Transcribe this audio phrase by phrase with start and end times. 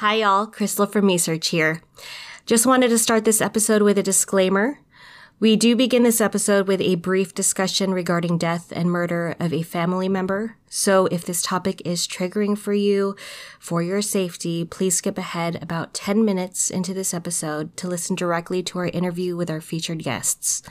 [0.00, 0.46] Hi, y'all.
[0.46, 1.82] Crystal from Me Search here.
[2.46, 4.78] Just wanted to start this episode with a disclaimer.
[5.38, 9.62] We do begin this episode with a brief discussion regarding death and murder of a
[9.62, 10.56] family member.
[10.70, 13.14] So if this topic is triggering for you,
[13.58, 18.62] for your safety, please skip ahead about 10 minutes into this episode to listen directly
[18.62, 20.62] to our interview with our featured guests.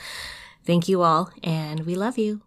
[0.65, 2.41] Thank you all, and we love you.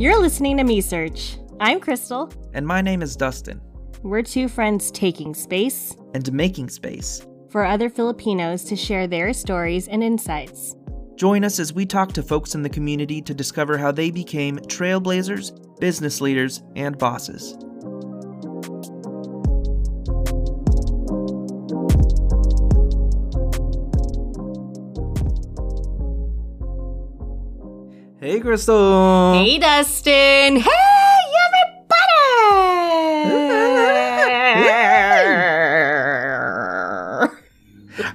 [0.00, 1.36] You're listening to Me Search.
[1.60, 2.32] I'm Crystal.
[2.54, 3.60] And my name is Dustin.
[4.02, 7.20] We're two friends taking space And making space.
[7.50, 10.74] for other Filipinos to share their stories and insights.
[11.16, 14.56] Join us as we talk to folks in the community to discover how they became
[14.60, 17.58] trailblazers, business leaders, and bosses.
[28.30, 29.32] Hey, Crystal.
[29.34, 30.54] Hey, Dustin.
[30.54, 30.70] Hey,
[31.48, 31.90] everybody.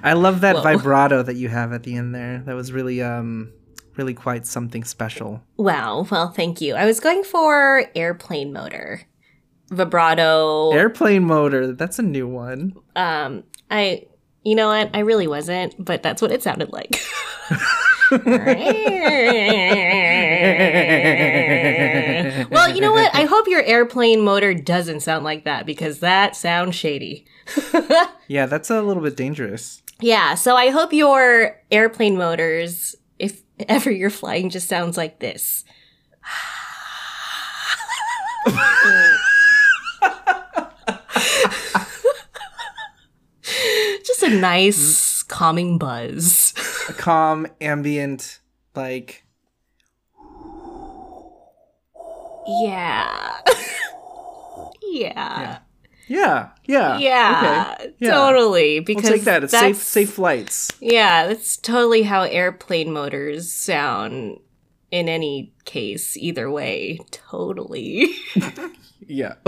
[0.02, 0.62] I love that Whoa.
[0.62, 2.42] vibrato that you have at the end there.
[2.46, 3.52] That was really, um,
[3.98, 5.42] really quite something special.
[5.58, 6.06] wow.
[6.10, 6.76] Well, thank you.
[6.76, 9.02] I was going for airplane motor,
[9.68, 10.70] vibrato.
[10.70, 11.74] Airplane motor.
[11.74, 12.72] That's a new one.
[12.96, 14.06] um, I,
[14.44, 14.88] you know what?
[14.94, 17.02] I really wasn't, but that's what it sounded like.
[22.50, 23.14] well, you know what?
[23.14, 27.26] I hope your airplane motor doesn't sound like that because that sounds shady.
[28.28, 29.80] Yeah, that's a little bit dangerous.
[30.00, 35.64] Yeah, so I hope your airplane motors, if ever you're flying, just sounds like this.
[44.04, 46.54] just a nice, calming buzz.
[46.88, 48.40] A calm, ambient,
[48.74, 49.24] like
[52.46, 53.42] Yeah.
[54.82, 55.58] yeah.
[56.08, 57.74] yeah, yeah, Yeah.
[57.80, 58.10] okay, yeah.
[58.12, 58.80] Totally.
[58.80, 59.44] We'll Because take that.
[59.44, 60.70] It's safe, safe flights.
[60.80, 64.38] Yeah, that's totally how airplane motors sound
[64.90, 67.00] in any case, either way.
[67.10, 68.14] Totally.
[69.08, 69.34] Yeah.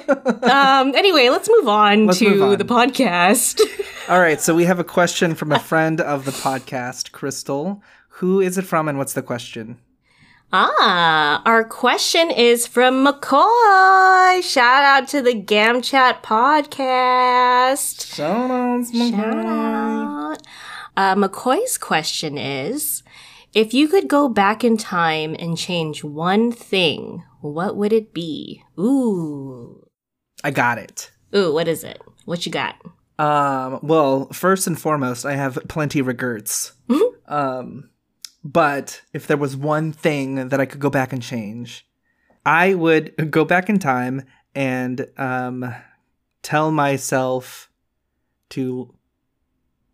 [0.00, 2.58] um, anyway, let's move on Let's to move on.
[2.58, 3.60] the podcast.
[4.08, 4.40] All right.
[4.40, 7.82] So we have a question from a friend of the podcast, Crystal.
[8.08, 9.78] Who is it from, and what's the question?
[10.52, 14.42] ah, our question is from McCoy.
[14.42, 18.14] Shout out to the Gam Chat podcast.
[18.14, 20.38] Shout outs, Shout out.
[20.96, 23.02] Uh, McCoy's question is
[23.52, 28.62] If you could go back in time and change one thing, what would it be?
[28.78, 29.88] Ooh.
[30.44, 31.10] I got it.
[31.34, 32.00] Ooh, what is it?
[32.24, 32.76] What you got?
[33.18, 36.72] Um, well, first and foremost, I have plenty regrets.
[37.30, 37.90] Um,
[38.42, 41.86] but if there was one thing that I could go back and change,
[42.44, 44.22] I would go back in time
[44.54, 45.74] and um,
[46.42, 47.70] tell myself
[48.50, 48.94] to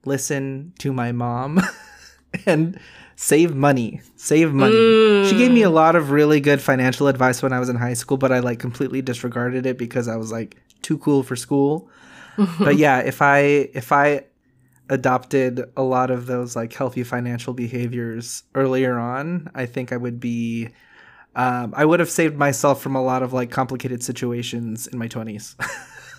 [0.04, 1.60] listen to my mom
[2.46, 2.78] and
[3.16, 4.00] save money.
[4.16, 5.26] Save money.
[5.26, 7.94] She gave me a lot of really good financial advice when I was in high
[7.94, 11.90] school, but I like completely disregarded it because I was like too cool for school.
[12.58, 13.38] but yeah, if I
[13.74, 14.24] if I
[14.88, 20.20] adopted a lot of those like healthy financial behaviors earlier on, I think I would
[20.20, 20.68] be
[21.34, 25.08] um, I would have saved myself from a lot of like complicated situations in my
[25.08, 25.54] 20s.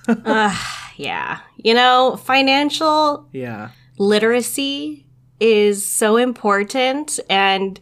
[0.97, 1.40] Yeah.
[1.58, 3.69] You know, financial yeah.
[3.97, 5.06] literacy
[5.40, 7.80] is so important and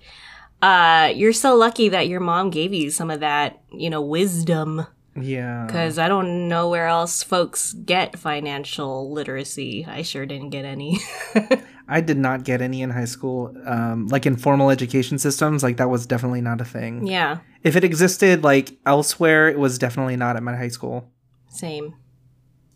[0.61, 4.85] uh you're so lucky that your mom gave you some of that, you know, wisdom
[5.15, 5.67] Yeah.
[5.69, 9.85] cuz I don't know where else folks get financial literacy.
[9.87, 10.99] I sure didn't get any.
[11.87, 13.55] I did not get any in high school.
[13.65, 17.05] Um, like in formal education systems, like that was definitely not a thing.
[17.05, 21.11] yeah, If it existed like elsewhere, it was definitely not at my high school.
[21.49, 21.93] same.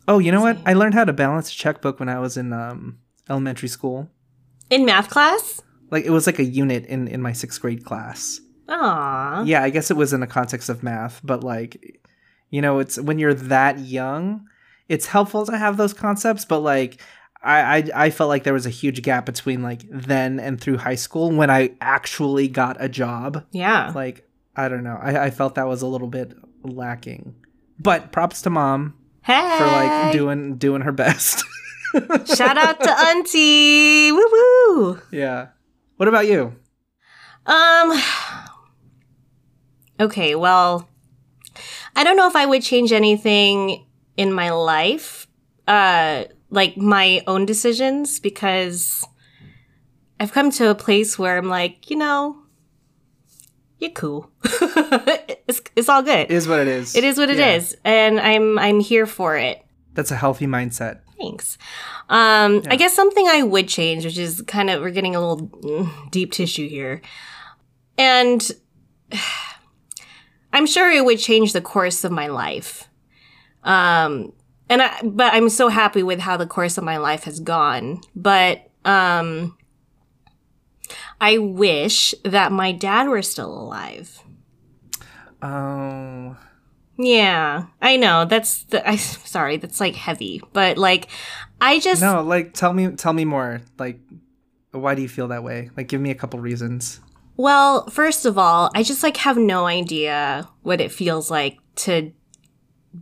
[0.08, 0.58] Oh, you know what?
[0.64, 2.98] I learned how to balance a checkbook when I was in um,
[3.28, 4.08] elementary school.
[4.70, 5.60] In math class?
[5.90, 8.40] Like it was like a unit in in my sixth grade class.
[8.68, 9.42] Aw.
[9.42, 12.00] Yeah, I guess it was in the context of math, but like,
[12.50, 14.46] you know, it's when you're that young,
[14.88, 16.44] it's helpful to have those concepts.
[16.44, 17.00] But like,
[17.42, 20.78] I I, I felt like there was a huge gap between like then and through
[20.78, 23.44] high school when I actually got a job.
[23.50, 23.90] Yeah.
[23.92, 26.32] Like, I don't know, I, I felt that was a little bit
[26.62, 27.34] lacking.
[27.80, 29.58] But props to mom Hey.
[29.58, 31.42] for like doing doing her best.
[32.34, 34.12] Shout out to Auntie.
[34.12, 35.00] Woo woo.
[35.10, 35.48] yeah.
[35.96, 36.54] What about you?
[37.46, 38.00] Um
[39.98, 40.88] Okay, well
[41.96, 45.26] I don't know if I would change anything in my life.
[45.66, 49.04] Uh like my own decisions because
[50.18, 52.36] I've come to a place where I'm like, you know,
[53.78, 54.30] you're cool.
[54.44, 56.30] it's, it's all good.
[56.30, 56.94] It is what it is.
[56.94, 57.90] It is what it is, Yeah.
[57.92, 59.64] and I'm I'm here for it.
[59.94, 61.00] That's a healthy mindset.
[61.20, 61.58] Thanks.
[62.08, 65.48] Um, I guess something I would change, which is kind of we're getting a little
[65.48, 67.02] mm, deep tissue here,
[67.98, 68.50] and
[70.52, 72.88] I'm sure it would change the course of my life.
[73.62, 74.32] Um,
[74.68, 78.00] and I, but I'm so happy with how the course of my life has gone.
[78.16, 79.58] But um,
[81.20, 84.22] I wish that my dad were still alive.
[85.42, 86.36] Oh,
[87.02, 88.24] Yeah, I know.
[88.24, 88.86] That's the.
[88.88, 91.08] I sorry, that's like heavy, but like,
[91.60, 93.62] I just no, like tell me tell me more.
[93.78, 94.00] Like
[94.72, 95.70] why do you feel that way?
[95.76, 97.00] Like give me a couple reasons.
[97.36, 102.12] Well, first of all, I just like have no idea what it feels like to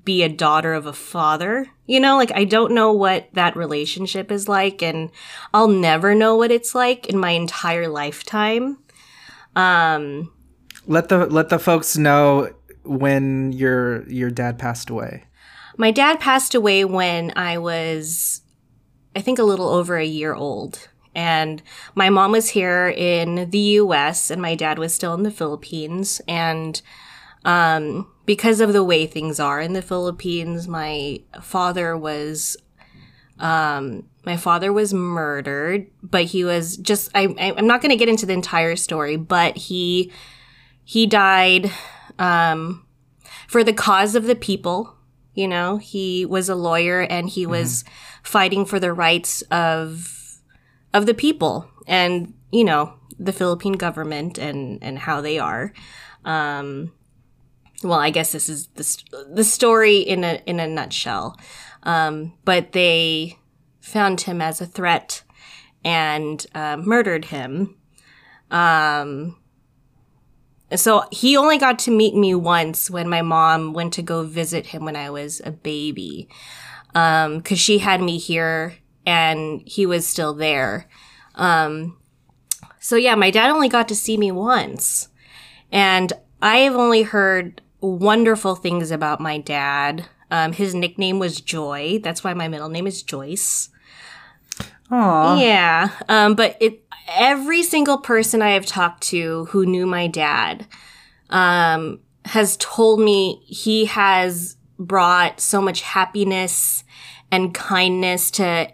[0.05, 1.67] be a daughter of a father.
[1.87, 5.11] You know, like I don't know what that relationship is like and
[5.53, 8.79] I'll never know what it's like in my entire lifetime.
[9.56, 10.31] Um
[10.87, 12.50] Let the let the folks know
[12.88, 15.25] when your your dad passed away.
[15.76, 18.43] my dad passed away when I was
[19.14, 20.88] I think a little over a year old.
[21.14, 21.62] And
[21.96, 26.20] my mom was here in the US and my dad was still in the Philippines.
[26.29, 26.81] And
[27.44, 32.56] um, because of the way things are in the Philippines, my father was
[33.40, 37.96] um, my father was murdered, but he was just I, I I'm not going to
[37.96, 40.12] get into the entire story, but he
[40.85, 41.73] he died
[42.19, 42.87] um,
[43.47, 44.94] for the cause of the people.
[45.35, 47.85] You know, he was a lawyer and he was
[48.25, 50.41] fighting for the rights of
[50.93, 55.73] of the people and you know the Philippine government and and how they are.
[56.25, 56.93] Um,
[57.82, 61.38] well, I guess this is the st- the story in a in a nutshell.
[61.85, 63.38] Um, but they
[63.81, 65.23] found him as a threat
[65.85, 67.76] and uh, murdered him.
[68.50, 69.37] Um,
[70.76, 74.67] so he only got to meet me once when my mom went to go visit
[74.67, 76.29] him when I was a baby.
[76.94, 78.75] Um, cause she had me here
[79.06, 80.88] and he was still there.
[81.35, 81.97] Um,
[82.81, 85.09] so yeah, my dad only got to see me once.
[85.70, 90.06] And I have only heard wonderful things about my dad.
[90.31, 92.00] Um, his nickname was Joy.
[92.03, 93.71] That's why my middle name is Joyce.
[94.91, 95.41] Aw.
[95.41, 95.91] Yeah.
[96.09, 100.66] Um, but it, every single person I have talked to who knew my dad,
[101.31, 106.84] um, has told me he has brought so much happiness
[107.31, 108.70] and kindness to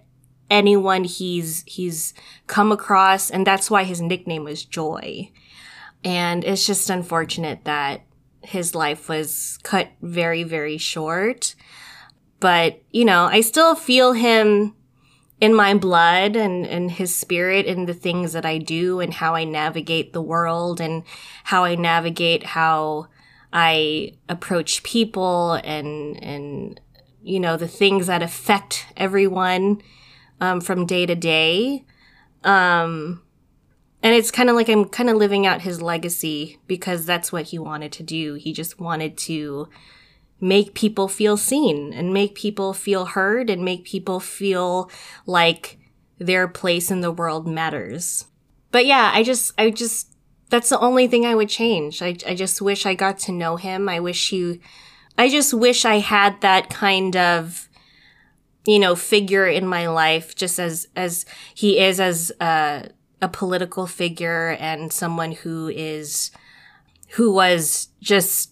[0.51, 2.15] anyone he's, he's
[2.47, 3.31] come across.
[3.31, 5.31] And that's why his nickname was Joy.
[6.05, 8.05] And it's just unfortunate that
[8.43, 11.55] his life was cut very, very short.
[12.41, 14.75] But, you know, I still feel him
[15.41, 19.35] in my blood and, and his spirit in the things that I do and how
[19.35, 21.03] I navigate the world and
[21.45, 23.09] how I navigate how
[23.53, 26.81] I approach people and, and,
[27.23, 29.83] you know, the things that affect everyone,
[30.41, 31.85] um, from day to day.
[32.43, 33.23] Um,
[34.03, 37.47] and it's kind of like I'm kind of living out his legacy because that's what
[37.47, 38.35] he wanted to do.
[38.35, 39.69] He just wanted to
[40.45, 44.91] make people feel seen and make people feel heard and make people feel
[45.25, 45.79] like
[46.19, 48.27] their place in the world matters.
[48.71, 50.15] But yeah, I just, I just,
[50.51, 52.03] that's the only thing I would change.
[52.03, 53.89] I, I just wish I got to know him.
[53.89, 54.61] I wish you,
[55.17, 57.67] I just wish I had that kind of,
[58.67, 62.89] you know, figure in my life, just as, as he is as, uh,
[63.23, 66.33] a political figure and someone who is,
[67.13, 68.51] who was just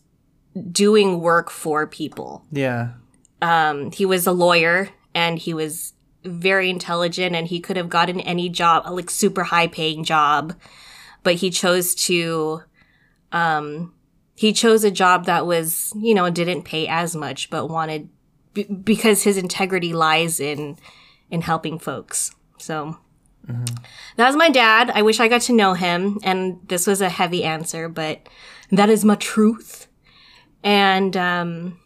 [0.71, 2.45] doing work for people.
[2.53, 2.93] Yeah.
[3.41, 5.95] Um, he was a lawyer and he was
[6.25, 10.55] very intelligent and he could have gotten any job, like super high paying job,
[11.23, 12.63] but he chose to,
[13.33, 13.95] um,
[14.35, 18.09] he chose a job that was, you know, didn't pay as much, but wanted,
[18.55, 20.79] b- because his integrity lies in,
[21.31, 22.33] in helping folks.
[22.59, 22.99] So
[24.17, 24.91] that was my dad.
[24.95, 26.19] I wish I got to know him.
[26.23, 28.29] And this was a heavy answer, but
[28.71, 29.89] that is my truth.
[30.63, 31.79] And, um,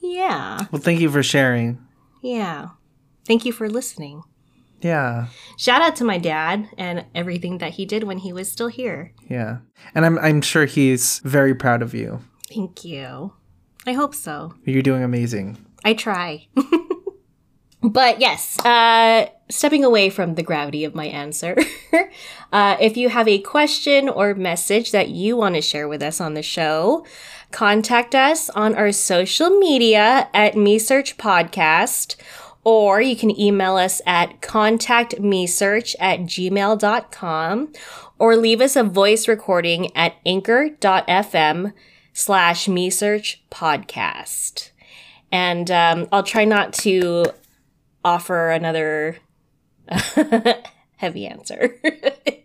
[0.00, 0.66] yeah.
[0.70, 1.78] Well, thank you for sharing.
[2.22, 2.68] Yeah.
[3.26, 4.22] Thank you for listening.
[4.80, 5.26] Yeah.
[5.56, 9.12] Shout out to my dad and everything that he did when he was still here.
[9.28, 9.58] Yeah.
[9.94, 12.20] And I'm I'm sure he's very proud of you.
[12.48, 13.32] Thank you.
[13.86, 14.54] I hope so.
[14.64, 15.58] You're doing amazing.
[15.84, 16.46] I try.
[17.82, 21.56] but yes, uh, stepping away from the gravity of my answer,
[22.52, 26.20] uh, if you have a question or message that you want to share with us
[26.20, 27.06] on the show,
[27.50, 32.16] contact us on our social media at Me Search Podcast
[32.64, 37.72] or you can email us at contactmesearch at gmail.com
[38.18, 41.72] or leave us a voice recording at anchor.fm
[42.12, 44.70] slash mesearch podcast.
[45.30, 47.26] And um, I'll try not to
[48.04, 49.18] offer another
[50.96, 51.80] heavy answer.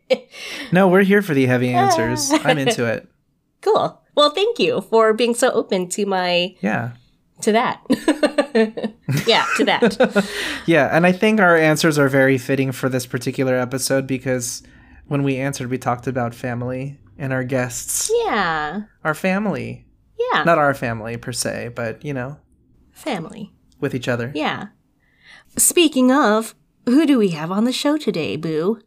[0.71, 2.31] no, we're here for the heavy answers.
[2.31, 3.07] I'm into it.
[3.61, 3.99] Cool.
[4.15, 6.91] Well, thank you for being so open to my yeah
[7.43, 7.81] to that.
[9.27, 10.29] yeah, to that.
[10.65, 14.63] yeah, and I think our answers are very fitting for this particular episode because
[15.07, 18.09] when we answered, we talked about family and our guests.
[18.25, 18.83] Yeah.
[19.03, 19.85] Our family.
[20.31, 20.43] Yeah.
[20.43, 22.37] Not our family per se, but you know,
[22.91, 23.53] family.
[23.79, 24.31] With each other.
[24.33, 24.67] Yeah.
[25.57, 26.55] Speaking of,
[26.85, 28.79] who do we have on the show today, Boo?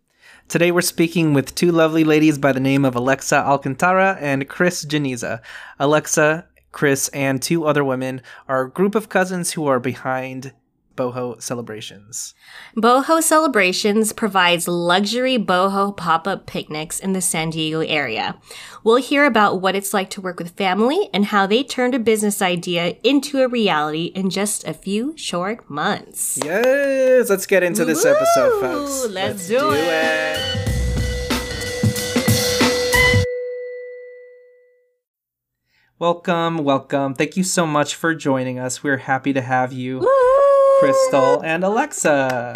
[0.49, 4.85] Today we're speaking with two lovely ladies by the name of Alexa Alcantara and Chris
[4.85, 5.43] Janiza.
[5.81, 10.53] Alexa Chris, and two other women are a group of cousins who are behind
[10.97, 12.35] boho celebrations.
[12.77, 18.37] Boho Celebrations provides luxury boho pop up picnics in the San Diego area.
[18.83, 21.99] We'll hear about what it's like to work with family and how they turned a
[21.99, 26.39] business idea into a reality in just a few short months.
[26.43, 29.03] Yes, let's get into this episode, folks.
[29.03, 29.87] Let's, let's do, do, it.
[29.89, 30.67] it.
[35.99, 37.15] Welcome, welcome.
[37.15, 38.83] Thank you so much for joining us.
[38.83, 40.01] We're happy to have you,
[40.79, 42.53] Crystal and Alexa.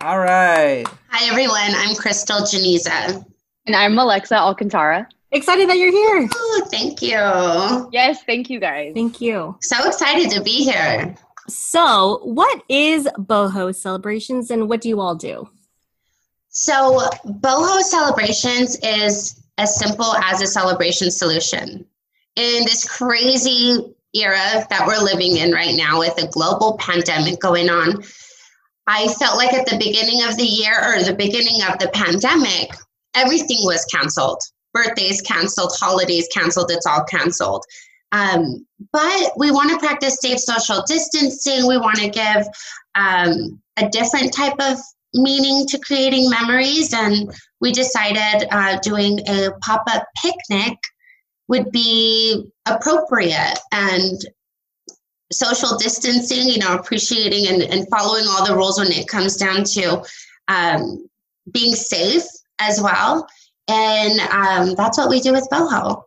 [0.00, 0.84] All right.
[1.08, 1.72] Hi, everyone.
[1.74, 3.24] I'm Crystal Janiza.
[3.66, 5.08] And I'm Alexa Alcantara.
[5.32, 6.28] Excited that you're here.
[6.32, 7.88] Oh, thank you.
[7.90, 8.92] Yes, thank you guys.
[8.94, 9.56] Thank you.
[9.60, 11.16] So excited to be here.
[11.48, 15.48] So, what is Boho Celebrations and what do you all do?
[16.50, 21.84] So, Boho Celebrations is as simple as a celebration solution.
[22.36, 27.68] In this crazy era that we're living in right now with a global pandemic going
[27.68, 28.02] on,
[28.86, 32.74] I felt like at the beginning of the year or the beginning of the pandemic,
[33.14, 34.40] everything was canceled.
[34.72, 37.64] Birthdays canceled, holidays canceled, it's all canceled.
[38.12, 41.66] Um, but we want to practice safe social distancing.
[41.66, 42.46] We want to give
[42.94, 44.78] um, a different type of
[45.14, 46.92] meaning to creating memories.
[46.92, 50.78] And we decided uh, doing a pop up picnic
[51.48, 54.20] would be appropriate and
[55.32, 59.64] social distancing, you know, appreciating and, and following all the rules when it comes down
[59.64, 60.02] to
[60.48, 61.06] um,
[61.52, 62.24] being safe
[62.60, 63.26] as well.
[63.68, 66.04] And um, that's what we do with Boho.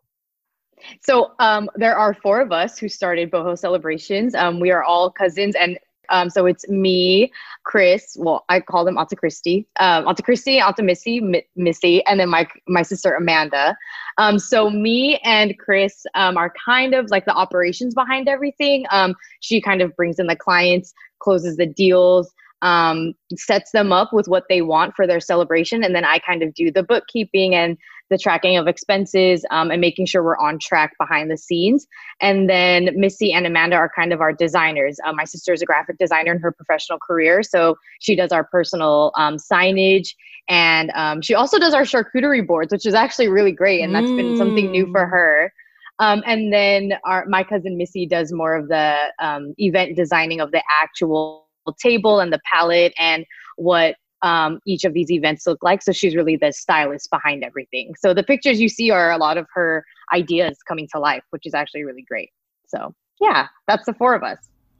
[1.02, 4.36] So um, there are four of us who started Boho Celebrations.
[4.36, 5.78] Um, we are all cousins, and
[6.10, 7.32] um, so it's me,
[7.64, 8.16] Chris.
[8.20, 11.22] Well, I call them Aunt Christy, um, Aunt Christy, Aunt Missy,
[11.56, 13.76] Missy, and then my my sister Amanda.
[14.18, 18.86] Um, so me and Chris um, are kind of like the operations behind everything.
[18.92, 24.14] Um, she kind of brings in the clients, closes the deals, um, sets them up
[24.14, 27.54] with what they want for their celebration, and then I kind of do the bookkeeping
[27.54, 27.78] and
[28.10, 31.88] the tracking of expenses um, and making sure we're on track behind the scenes.
[32.22, 35.00] And then Missy and Amanda are kind of our designers.
[35.06, 38.44] Uh, my sister is a graphic designer in her professional career, so she does our
[38.44, 40.10] personal um, signage.
[40.50, 43.82] And um, she also does our charcuterie boards, which is actually really great.
[43.82, 44.18] And that's mm.
[44.18, 45.10] been something new for mm.
[45.10, 45.54] her.
[46.00, 50.52] Um, and then our my cousin Missy does more of the um, event designing of
[50.52, 51.48] the actual
[51.80, 53.26] table and the palette and
[53.58, 55.82] what um, each of these events look like.
[55.82, 57.94] So she's really the stylist behind everything.
[58.00, 61.46] So the pictures you see are a lot of her ideas coming to life, which
[61.46, 62.30] is actually really great.
[62.68, 64.38] So yeah, that's the four of us.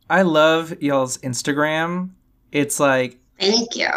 [0.10, 2.12] I love y'all's Instagram.
[2.52, 3.90] It's like thank you.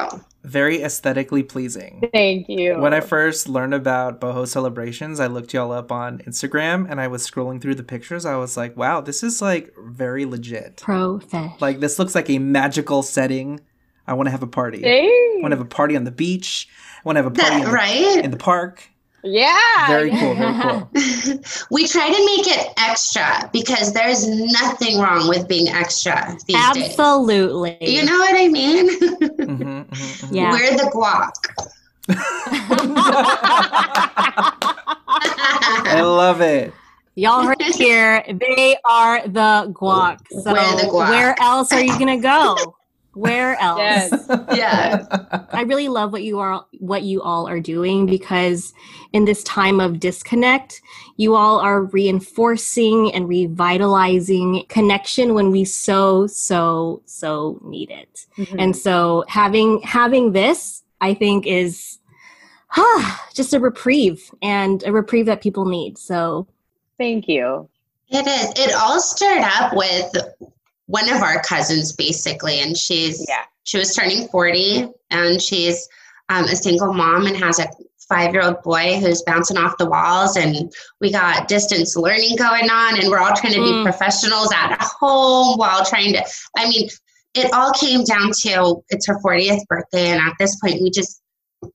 [0.42, 2.08] Very aesthetically pleasing.
[2.14, 2.78] Thank you.
[2.78, 7.08] When I first learned about boho celebrations, I looked y'all up on Instagram and I
[7.08, 8.24] was scrolling through the pictures.
[8.24, 10.78] I was like, wow, this is like very legit.
[10.78, 11.20] Pro
[11.60, 13.60] Like this looks like a magical setting
[14.10, 14.82] I want to have a party.
[14.82, 15.06] Hey.
[15.06, 16.68] I want to have a party on the beach.
[16.96, 18.24] I want to have a party that, in, the, right?
[18.24, 18.82] in the park.
[19.22, 19.86] Yeah.
[19.86, 20.34] Very cool.
[20.34, 20.90] Very cool.
[21.70, 27.78] we try to make it extra because there's nothing wrong with being extra these Absolutely.
[27.80, 28.00] days.
[28.00, 28.98] You know what I mean?
[28.98, 30.34] mm-hmm, mm-hmm, mm-hmm.
[30.34, 30.50] Yeah.
[30.50, 31.30] We're the guac.
[35.86, 36.74] I love it.
[37.14, 38.24] Y'all heard it here.
[38.26, 40.18] They are the guac.
[40.30, 41.10] So the guac.
[41.10, 42.56] where else are you gonna go?
[43.20, 43.78] Where else?
[43.78, 44.26] Yes.
[44.54, 45.06] yes.
[45.52, 48.72] I really love what you are what you all are doing because
[49.12, 50.80] in this time of disconnect,
[51.16, 58.26] you all are reinforcing and revitalizing connection when we so so so need it.
[58.38, 58.58] Mm-hmm.
[58.58, 61.98] And so having having this, I think is
[62.68, 65.98] huh, just a reprieve and a reprieve that people need.
[65.98, 66.46] So
[66.98, 67.68] thank you.
[68.08, 68.66] It is.
[68.66, 70.10] It all started up with
[70.90, 73.42] one of our cousins basically and she's Yeah.
[73.64, 75.88] she was turning 40 and she's
[76.28, 77.68] um, a single mom and has a
[78.08, 82.68] five year old boy who's bouncing off the walls and we got distance learning going
[82.68, 83.84] on and we're all trying to be Mm.
[83.84, 86.24] professionals at home while trying to
[86.56, 86.88] i mean
[87.34, 91.20] it all came down to it's her 40th birthday and at this point we just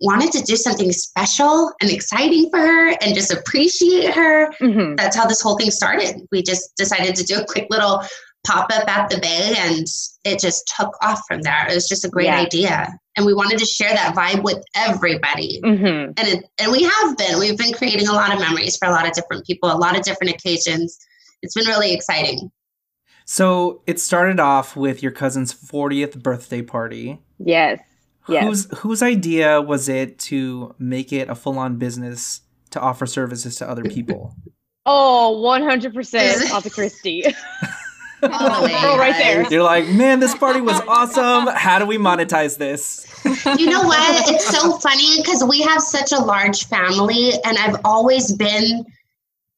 [0.01, 4.97] wanted to do something special and exciting for her and just appreciate her Mhm.
[4.97, 6.15] that's how this whole thing started.
[6.31, 8.01] We just decided to do a quick little
[8.45, 9.85] pop up at the bay and
[10.23, 11.67] it just took off from there.
[11.69, 12.39] It was just a great Yeah.
[12.39, 12.99] idea.
[13.17, 15.59] And we wanted to share that vibe with everybody.
[15.63, 16.13] Mhm.
[16.17, 17.39] And it, and we have been.
[17.39, 19.97] We've been creating a lot of memories for a lot of different people, a lot
[19.97, 20.97] of different occasions.
[21.41, 22.51] It's been really exciting.
[23.25, 27.19] So it started off with your cousin's 40th birthday party.
[27.39, 27.79] Yes.
[28.27, 28.43] Yes.
[28.43, 33.69] Whose whose idea was it to make it a full-on business to offer services to
[33.69, 34.35] other people?
[34.87, 37.23] Oh, 100% Is it- Ate Christy.
[38.31, 39.47] Oh, all the right there.
[39.51, 41.47] You're like, man, this party was awesome.
[41.47, 43.05] How do we monetize this?
[43.57, 44.29] you know what?
[44.29, 48.85] It's so funny because we have such a large family, and I've always been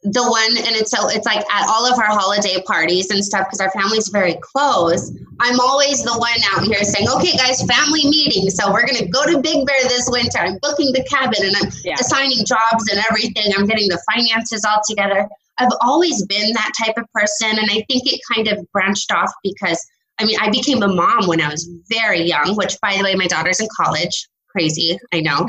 [0.04, 0.58] the one.
[0.66, 3.72] And it's so it's like at all of our holiday parties and stuff because our
[3.72, 5.12] family's very close.
[5.40, 8.50] I'm always the one out here saying, "Okay, guys, family meeting.
[8.50, 10.40] So we're gonna go to Big Bear this winter.
[10.40, 11.96] I'm booking the cabin, and I'm Yeah.
[12.00, 13.52] assigning jobs and everything.
[13.58, 15.28] I'm getting the finances all together."
[15.60, 19.32] I've always been that type of person, and I think it kind of branched off
[19.44, 19.86] because
[20.20, 23.16] I mean, I became a mom when I was very young, which, by the way,
[23.16, 24.28] my daughter's in college.
[24.50, 25.48] Crazy, I know.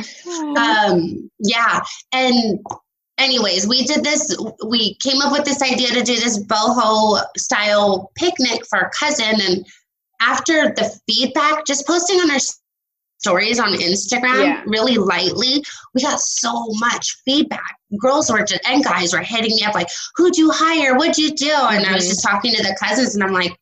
[0.60, 1.80] Um, yeah.
[2.12, 2.60] And,
[3.16, 4.36] anyways, we did this.
[4.66, 9.40] We came up with this idea to do this boho style picnic for our cousin.
[9.40, 9.66] And
[10.20, 12.38] after the feedback, just posting on our
[13.18, 14.62] stories on Instagram Yeah.
[14.66, 15.62] really lightly,
[15.94, 17.76] we got so much feedback.
[18.00, 20.96] Girls were just, and guys were hitting me up like, who'd you hire?
[20.96, 21.50] What'd you do?
[21.52, 22.08] And I was Mhm.
[22.08, 23.58] just talking to the cousins and I'm like,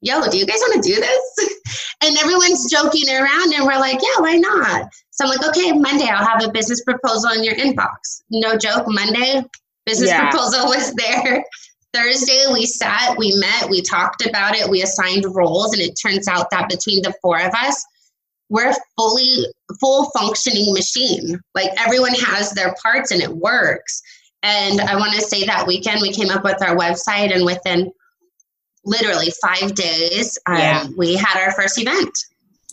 [0.00, 1.64] yo, do you guys want to do this?
[2.02, 4.88] and everyone's joking around and we're like, yeah, why not?
[5.10, 8.22] So I'm like, okay, Monday I'll have a business proposal in your inbox.
[8.30, 9.42] No joke, Monday,
[9.84, 10.30] business Yeah.
[10.30, 11.44] proposal was there.
[11.92, 16.28] Thursday we sat, we met, we talked about it, we assigned roles, and it turns
[16.28, 17.84] out that between the four of us,
[18.50, 19.44] we're a fully
[19.80, 21.38] full functioning machine.
[21.54, 24.00] Like everyone has their parts and it works.
[24.42, 27.90] And I want to say that weekend we came up with our website, and within
[28.84, 30.86] literally five days, um, Yeah.
[30.96, 32.10] we had our first event.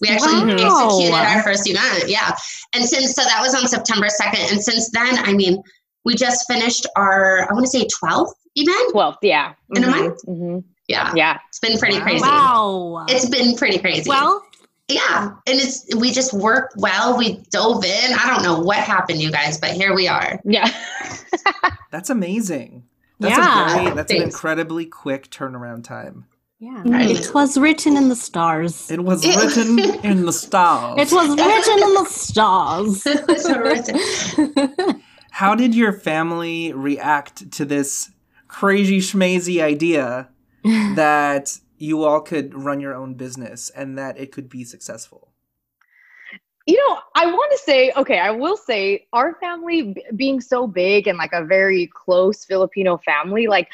[0.01, 0.49] We actually Wow.
[0.51, 2.09] executed our first event.
[2.09, 2.35] Yeah.
[2.73, 4.51] And since so that was on September 2nd.
[4.51, 5.61] And since then, I mean,
[6.03, 8.93] we just finished our, I want to say 12th event.
[8.93, 9.53] 12th, yeah.
[9.75, 10.19] In a month?
[10.27, 10.63] mhm.
[10.87, 11.11] Yeah.
[11.15, 11.39] Yeah.
[11.49, 12.03] It's been pretty Wow.
[12.03, 12.21] crazy.
[12.21, 13.05] Wow.
[13.09, 14.07] It's been pretty crazy.
[14.07, 14.43] well,
[14.87, 15.31] yeah.
[15.47, 17.17] And it's, we just worked well.
[17.17, 18.13] We dove in.
[18.13, 20.39] I don't know what happened, you guys, but here we are.
[20.45, 20.69] Yeah.
[21.91, 22.83] That's amazing.
[23.19, 23.71] That's Yeah.
[23.71, 26.25] a very that's an incredibly quick turnaround time.
[26.59, 26.81] yeah.
[26.85, 27.09] Right.
[27.09, 28.91] Mm, it was written in the stars.
[28.91, 30.97] It was written in the stars.
[30.99, 33.03] It was written in the stars.
[35.31, 38.11] How did your family react to this
[38.47, 40.29] crazy schmazy idea
[40.63, 45.31] that you all could run your own business and that it could be successful?
[46.67, 50.65] You know, I want to say, okay, I will say our family b- being so
[50.65, 53.69] big and like a very close Filipino family, like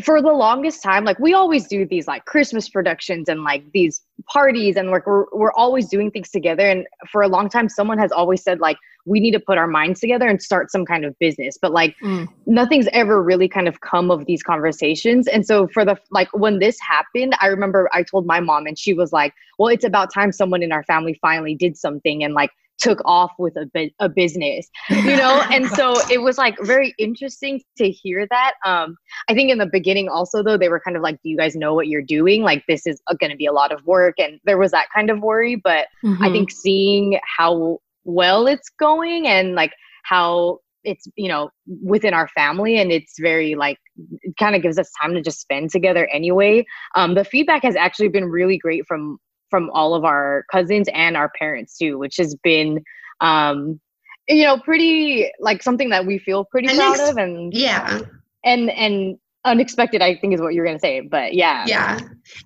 [0.00, 4.02] for the longest time, like we always do these like Christmas productions and like these
[4.28, 6.68] parties and like we're, we're always doing things together.
[6.68, 9.66] And for a long time, someone has always said like, we need to put our
[9.66, 11.58] minds together and start some kind of business.
[11.60, 12.28] But like Mm.
[12.46, 15.26] nothing's ever really kind of come of these conversations.
[15.28, 18.78] And so for the like when this happened, I remember I told my mom and
[18.78, 22.34] she was like, "Well, it's about time someone in our family finally did something and
[22.34, 22.50] like
[22.82, 24.68] took off with a bit a business."
[25.04, 25.44] You know?
[25.52, 28.54] and so it was like very interesting to hear that.
[28.64, 28.96] Um
[29.28, 31.54] I think in the beginning also though they were kind of like, "Do you guys
[31.56, 32.42] know what you're doing?
[32.42, 35.10] Like this is going to be a lot of work." And there was that kind
[35.10, 35.86] of worry, but
[36.22, 36.32] I Mhm.
[36.32, 39.72] think seeing how well it's going and like
[40.04, 41.50] how it's you know
[41.82, 43.78] within our family and it's very like
[44.22, 46.64] it kind of gives us time to just spend together anyway
[46.96, 49.18] um the feedback has actually been really great from
[49.52, 52.82] from all of our cousins and our parents too which has been
[53.20, 53.78] um
[54.28, 58.00] you know pretty like something that we feel pretty proud of and yeah.
[58.44, 61.98] and and unexpected i think is what you're gonna say but yeah Yeah.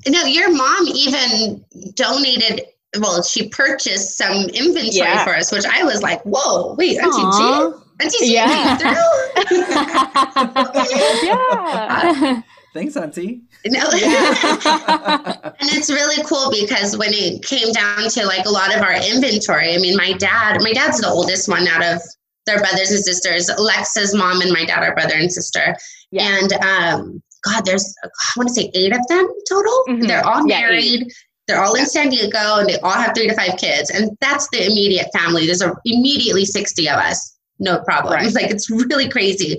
[0.08, 1.62] No, your mom even
[1.94, 2.62] donated.
[2.98, 5.22] Well, she purchased some inventory Yeah.
[5.24, 7.72] for us, which I was like, "Whoa, wait, Auntie G, Aw.
[8.00, 8.76] Auntie G, Yeah.
[8.78, 9.62] through."
[11.28, 12.42] yeah
[12.76, 13.40] Thanks, Auntie.
[13.64, 13.80] no.
[13.90, 18.92] and it's really cool because when it came down to like a lot of our
[18.94, 22.02] inventory, I mean, my dad, my dad's the oldest one out of
[22.44, 23.48] their brothers and sisters.
[23.48, 25.74] Alexa's mom and my dad are brother and sister.
[26.10, 26.38] Yeah.
[26.38, 29.84] And um, God, there's I want to say eight of them total.
[29.88, 30.06] Mhm.
[30.06, 30.60] They're all Yeah, eight.
[30.60, 31.12] married.
[31.48, 34.48] They're all in San Diego, and they all have three to five kids, and that's
[34.50, 35.46] the immediate family.
[35.46, 38.14] There's a, immediately sixty of us, no problem.
[38.14, 38.32] Right.
[38.34, 39.56] Like it's really crazy,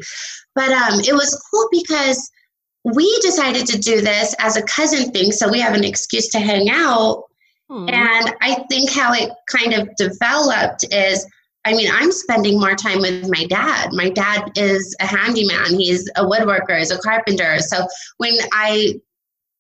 [0.54, 2.30] but um, it was cool because
[2.94, 6.40] we decided to do this as a cousin thing, so we have an excuse to
[6.40, 7.24] hang out.
[7.70, 11.28] And I think how it kind of developed is
[11.66, 13.90] I mean, I'm spending more time with my dad.
[13.92, 17.60] My dad is a handyman, he's a woodworker, he's a carpenter.
[17.60, 17.86] So
[18.18, 18.94] when I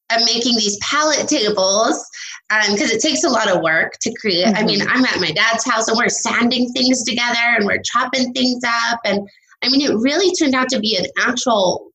[0.09, 2.09] am making these pallet tables,
[2.49, 4.89] um, because it takes a lot of work to create, I mean, mm-hmm.
[4.89, 9.01] I'm at my dad's house and we're sanding things together and we're chopping things up.
[9.03, 9.27] And
[9.61, 11.86] I mean, it really turned out to be an actual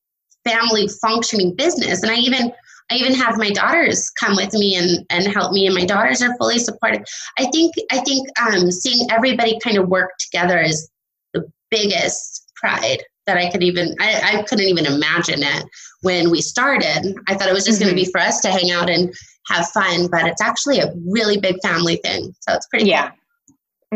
[0.45, 2.01] family functioning business.
[2.03, 2.51] And I even
[2.91, 6.21] I even have my daughters come with me and, and help me, and my daughters
[6.21, 7.03] are fully supportive.
[7.39, 10.89] I think I think um, seeing everybody kind of work together is
[11.33, 15.65] the biggest pride that I could even I, I couldn't even imagine it
[16.01, 17.15] when we started.
[17.27, 19.13] I thought it was just going to be for us to hang out and
[19.47, 22.33] have fun, but it's actually a really big family thing.
[22.41, 23.11] So it's pretty yeah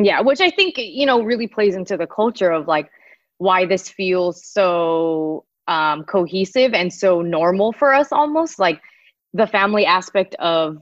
[0.04, 2.90] yeah which i think you know really plays into the culture of like
[3.40, 8.82] why this feels so um cohesive and so normal for us almost like
[9.34, 10.78] the family aspect of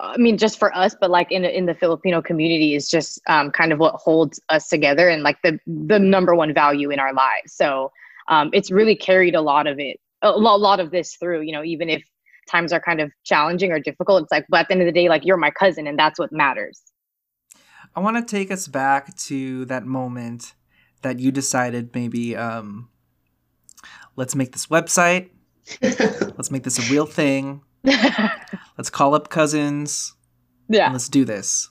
[0.00, 3.50] i mean just for us but like in in the filipino community is just um,
[3.50, 7.12] kind of what holds us together and like the the number one value in our
[7.12, 7.52] lives.
[7.52, 7.90] So
[8.28, 11.62] um, it's really carried a lot of it a lot of this through you know
[11.62, 12.02] even if
[12.48, 14.92] times are kind of challenging or difficult it's like but at the end of the
[14.92, 16.82] day like you're my cousin and that's what matters.
[17.94, 20.54] I want to take us back to that moment
[21.02, 22.90] that you decided maybe um,
[24.16, 25.30] let's make this website,
[25.82, 30.14] let's make this a real thing, let's call up cousins,
[30.68, 31.70] and yeah let's do this.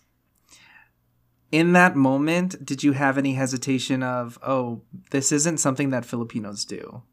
[1.51, 4.81] In that moment, did you have any hesitation of, oh,
[5.11, 7.03] this isn't something that Filipinos do?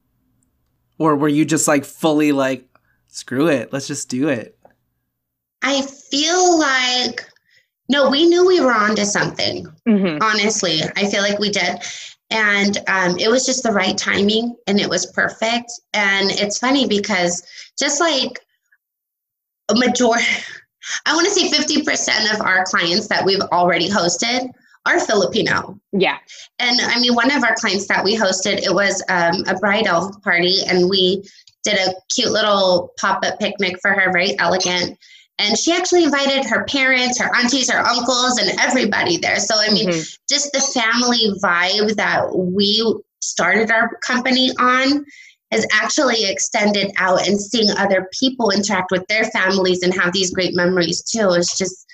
[0.99, 2.67] Or were you just like fully like,
[3.09, 4.59] screw it, let's just do it?
[5.63, 7.29] I feel like
[7.89, 9.67] no, we knew we were onto something.
[9.87, 11.77] hmm honestly i feel like we did
[12.33, 15.71] and um, it was just the right timing and it was perfect.
[15.93, 17.43] And it's funny because
[17.79, 18.41] just like
[19.69, 20.25] a majority
[21.07, 24.51] i want to say 50% of our clients that we've already hosted
[24.85, 25.79] are filipino.
[25.93, 26.19] Yeah.
[26.59, 30.13] And i mean one of our clients that we hosted it was um, a bridal
[30.25, 31.23] party and we
[31.63, 34.99] did a cute little pop-up picnic for her very elegant
[35.39, 39.39] and she actually invited her parents her aunties her uncles and everybody there.
[39.39, 40.19] So i mean Mhm.
[40.29, 45.05] just the family vibe that we started our company on
[45.53, 50.31] has actually extended out and seeing other people interact with their families and have these
[50.33, 51.87] great memories too is just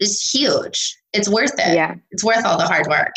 [0.00, 0.96] is huge.
[1.12, 1.74] It's worth it.
[1.74, 1.94] Yeah.
[2.10, 3.12] It's worth all the hard work.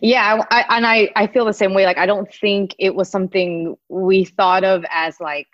[0.00, 1.84] Yeah I, I, and i i feel the same way.
[1.84, 5.46] Like i don't think it was something we thought of as like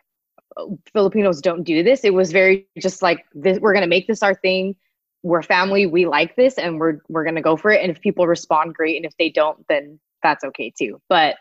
[0.92, 2.04] filipinos don't do this.
[2.04, 4.76] It was very just like this we're gonna make this our thing.
[5.22, 5.86] We're family.
[5.86, 7.82] We like this and we're we're gonna go for it.
[7.82, 8.96] And if people respond great.
[8.96, 11.00] And if they don't then that's okay too.
[11.08, 11.36] But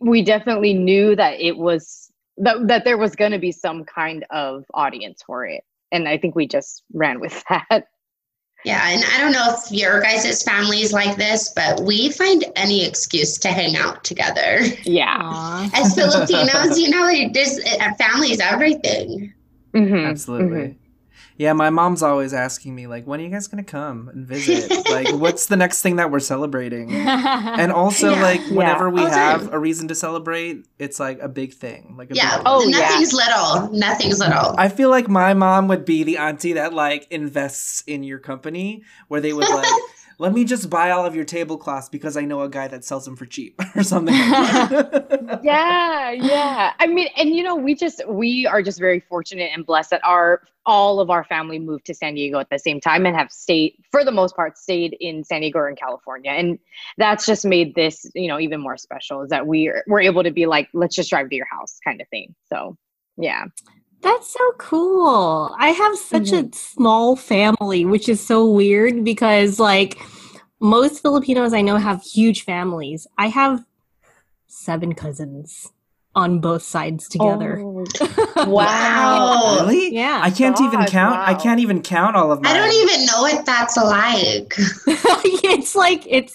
[0.00, 4.64] we definitely knew that it was that, that there was gonna be some kind of
[4.74, 5.64] audience for it.
[5.92, 7.88] And i think we just ran with that
[8.64, 12.84] Yeah, and I don't know if your guys' families like this, but we find any
[12.84, 14.60] excuse to hang out together.
[14.84, 15.70] yeah Aw.
[15.74, 17.62] As Filipinos, you know, like, there's
[17.98, 19.34] family is everything.
[19.74, 20.58] Mhm, Absolutely.
[20.58, 20.76] mhm.
[21.36, 24.70] Yeah, my mom's always asking me like, when are you guys gonna come and visit?
[24.88, 26.90] like, what's the next thing that we're celebrating?
[26.94, 28.22] And also, Yeah.
[28.22, 29.50] like, whenever we All the have time.
[29.52, 31.94] a reason to celebrate, it's like a big thing.
[31.98, 32.36] Like, a Yeah.
[32.36, 32.70] big Oh, deal.
[32.70, 32.78] yeah.
[32.88, 33.70] nothing's little.
[33.72, 34.54] Nothing's little.
[34.58, 38.82] I feel like my mom would be the auntie that like invests in your company,
[39.08, 39.66] where they would like,
[40.18, 43.04] let me just buy all of your tablecloths because I know a guy that sells
[43.04, 44.14] them for cheap or something.
[44.14, 46.72] Like yeah yeah.
[46.78, 50.04] I mean and you know we just we are just very fortunate and blessed that
[50.04, 53.30] our all of our family moved to san diego at the same time and have
[53.30, 56.30] stayed for the most part stayed in san diego or in california.
[56.30, 56.58] And
[56.96, 60.30] that's just made this you know even more special is that we're we're able to
[60.30, 62.34] be like let's just drive to your house kind of thing.
[62.48, 62.76] So
[63.16, 63.44] yeah
[64.04, 65.56] That's so cool.
[65.58, 69.98] I have such a small family, which is so weird because, like,
[70.60, 73.06] most Filipinos I know have huge families.
[73.16, 73.64] I have
[74.46, 75.72] seven cousins
[76.14, 77.58] on both sides together.
[77.60, 77.84] Oh,
[78.36, 78.54] Wow.
[78.54, 79.94] wow really?
[79.94, 80.20] Yeah.
[80.22, 81.18] I can't even God, count.
[81.20, 82.50] I can't even count all of my.
[82.50, 84.54] I don't even know what that's like.
[85.44, 86.34] it's like it's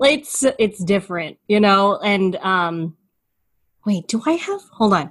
[0.00, 1.96] it's it's different, you know.
[1.98, 2.96] And um,
[3.86, 4.62] wait, do I have?
[4.72, 5.10] Hold on,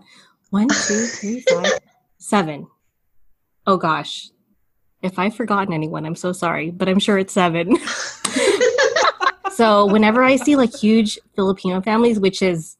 [0.49, 1.79] one, two, three, five,
[2.23, 2.67] seven.
[3.67, 4.29] Oh gosh,
[5.01, 7.77] if I've forgotten anyone, I'm so sorry, but I'm sure it's seven.
[9.51, 12.77] so whenever I see like huge Filipino families, which is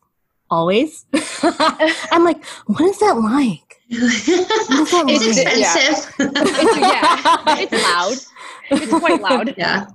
[0.49, 1.05] always.
[1.43, 3.81] I'm like, what is that like?
[3.89, 5.47] that it's like?
[5.47, 6.15] expensive.
[6.19, 8.17] It's, yeah, it's loud.
[8.71, 9.55] It's quite loud.
[9.57, 9.87] Yeah.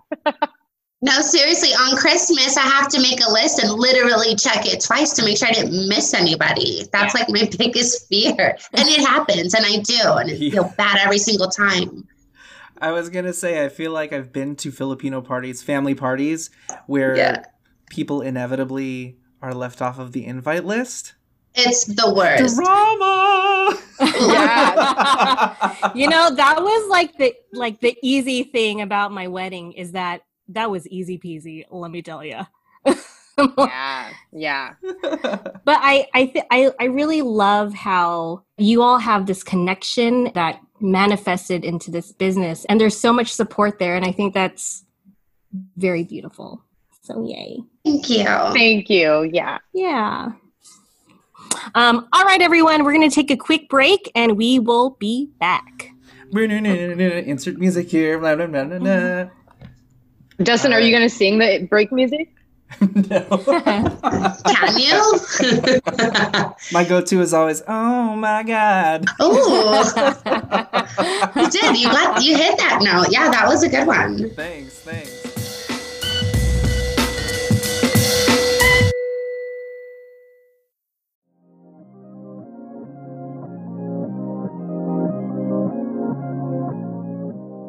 [1.01, 5.13] No, seriously, on Christmas, I have to make a list and literally check it twice
[5.13, 6.87] to make sure I didn't miss anybody.
[6.93, 8.57] That's like my biggest fear.
[8.73, 12.09] And it happens, and I do, and I feel bad every single time.
[12.81, 16.51] I was gonna say, I feel like I've been to Filipino parties, family parties,
[16.87, 17.45] where Yeah.
[17.91, 21.15] people inevitably are left off of the invite list.
[21.55, 22.57] It's the worst.
[22.57, 23.79] Drama.
[24.01, 25.75] Yeah.
[25.95, 30.23] you know, that was like the like the easy thing about my wedding is that
[30.49, 32.41] that was easy peasy, let me tell you.
[33.57, 34.75] Yeah, yeah.
[34.83, 40.61] but I I, th- I I really love how you all have this connection that
[40.81, 44.85] manifested into this business, and there's so much support there, and I think that's
[45.77, 46.65] very beautiful.
[47.03, 47.61] So yay!
[47.85, 48.25] Thank you.
[48.25, 49.31] Thank you.
[49.33, 49.59] Yeah.
[49.73, 50.33] Yeah.
[51.75, 55.31] Um, all right, everyone, we're going to take a quick break, and we will be
[55.39, 55.91] back.
[57.29, 58.19] Insert music here.
[58.19, 59.29] Blah, blah, blah,
[60.38, 60.55] blah, blah.
[60.55, 62.31] Dustin, are you going to sing the break music?
[62.81, 63.24] no.
[64.44, 65.20] Can you?
[66.72, 70.22] My go-to is always, "Oh my god." oh,
[71.37, 71.79] you did.
[71.79, 72.22] You got.
[72.22, 73.07] You hit that note.
[73.11, 74.31] Yeah, that was a good one.
[74.31, 75.38] Thanks, thanks.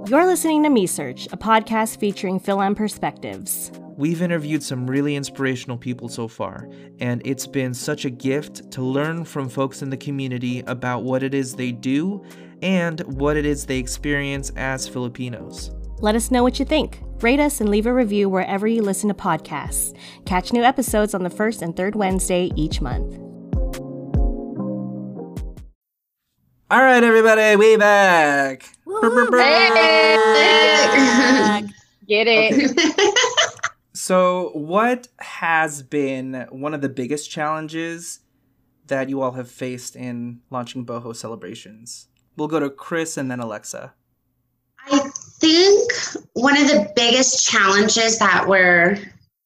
[0.10, 3.72] You're listening to Me Search, a podcast featuring Fil-Am perspectives.
[3.96, 6.68] We've interviewed some really inspirational people so far,
[7.00, 11.22] and it's been such a gift to learn from folks in the community about what
[11.22, 12.26] it is they do
[12.64, 15.70] and what it is they experience as Filipinos.
[16.00, 17.04] Let us know what you think.
[17.22, 19.96] Rate us and leave a review wherever you listen to podcasts.
[20.26, 23.29] Catch new episodes on the first and third Wednesday each month.
[26.72, 28.70] All right, everybody, we back.
[29.74, 30.18] Hey!
[32.08, 32.80] Get it.
[33.94, 38.22] So, what has been one of the biggest challenges
[38.88, 42.08] that you all have faced in launching boho celebrations?
[42.38, 43.94] We'll go to Chris and then Alexa.
[44.88, 45.00] I
[45.40, 45.92] think
[46.34, 48.98] one of the biggest challenges that we're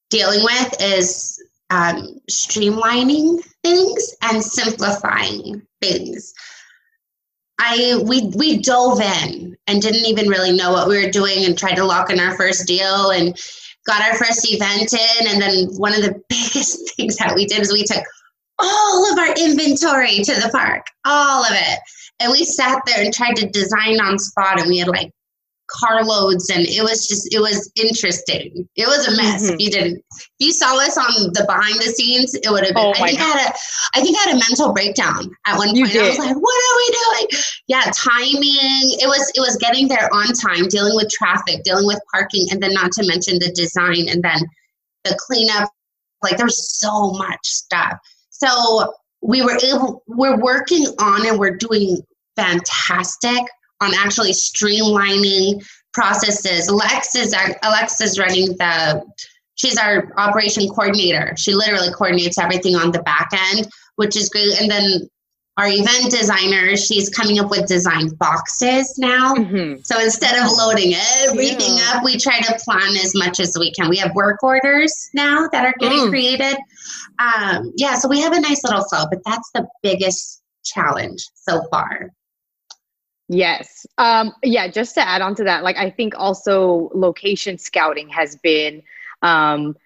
[0.08, 6.32] dealing with is um, streamlining things and simplifying things.
[7.58, 11.56] I we we dove in and didn't even really know what we were doing and
[11.56, 13.36] tried to lock in our first deal and
[13.86, 17.60] got our first event in and then one of the biggest things that we did
[17.60, 18.04] is we took
[18.58, 21.78] all of our inventory to the park, all of it.
[22.20, 25.10] And we sat there and tried to design on spot and we had like
[25.74, 28.68] carloads and it was just it was interesting.
[28.76, 29.42] It was a mess.
[29.42, 29.54] Mhm.
[29.54, 32.74] If you didn't if you saw us on the behind the scenes, it would have
[32.74, 33.54] been Oh I think I had a
[33.94, 35.96] I think I had a mental breakdown at one point.
[35.96, 37.42] I was like, what are we doing?
[37.66, 38.84] Yeah, timing.
[39.02, 42.62] It was it was getting there on time, dealing with traffic, dealing with parking, and
[42.62, 44.40] then not to mention the design and then
[45.04, 45.70] the cleanup.
[46.22, 47.98] Like there's so much stuff.
[48.30, 51.98] So we were able we're working on and we're doing
[52.36, 53.40] fantastic
[53.84, 56.68] on actually streamlining processes.
[56.68, 59.02] Alexa's Alexa's running the
[59.54, 61.34] she's our operation coordinator.
[61.36, 64.60] She literally coordinates everything on the back end, which is great.
[64.60, 65.08] And then
[65.56, 69.34] our event designer, she's coming up with design boxes now.
[69.36, 69.86] Mhm.
[69.86, 71.92] So instead of loading everything Yeah.
[71.98, 73.88] up, we try to plan as much as we can.
[73.88, 76.08] We have work orders now that are getting Mm.
[76.10, 76.56] created.
[77.20, 81.62] Um, yeah, so we have a nice little flow, but that's the biggest challenge so
[81.70, 82.10] far.
[83.34, 83.84] Yes.
[83.98, 88.36] Um, yeah, just to add on to that, like I think also location scouting has
[88.36, 88.82] been
[89.22, 89.76] um,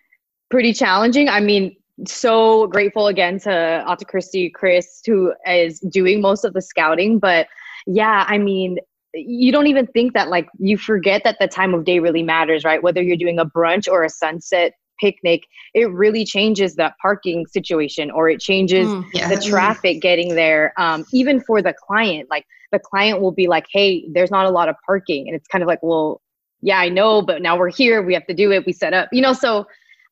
[0.50, 1.28] pretty challenging.
[1.28, 1.74] I mean,
[2.06, 7.18] so grateful again to Ate Christy, Chris, who is doing most of the scouting.
[7.18, 7.48] But
[7.86, 8.78] yeah, I mean,
[9.14, 12.64] you don't even think that like you forget that the time of day really matters,
[12.64, 12.82] right?
[12.82, 15.42] Whether you're doing a brunch or a sunset picnic,
[15.74, 19.04] it really changes that parking situation or it changes Mm.
[19.14, 19.28] Yeah.
[19.28, 23.66] the traffic getting there um, even for the client like the client will be like
[23.72, 26.20] hey there's not a lot of parking and it's kind of like well
[26.60, 29.08] yeah i know but now we're here we have to do it we set up
[29.12, 29.66] you know so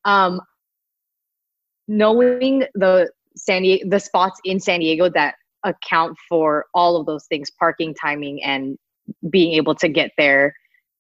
[0.05, 0.41] um,
[1.89, 7.27] knowing the san diego the spots in san diego that account for all of those
[7.27, 8.79] things parking timing and
[9.31, 10.55] being able to get there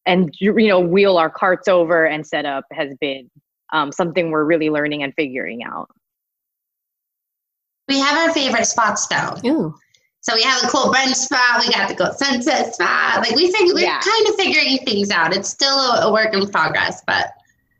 [0.06, 3.30] and you know wheel our carts over and set up has been
[3.72, 5.88] um, something we're really learning and figuring out
[7.88, 9.36] We have our favorite spots though.
[9.46, 9.74] Ooh.
[10.28, 11.60] So we have a cool brunch spot.
[11.64, 13.18] We got the go sunset spot.
[13.18, 14.00] Like we figure, we're Yeah.
[14.00, 15.32] kind of figuring things out.
[15.32, 17.32] It's still a, a work in progress, but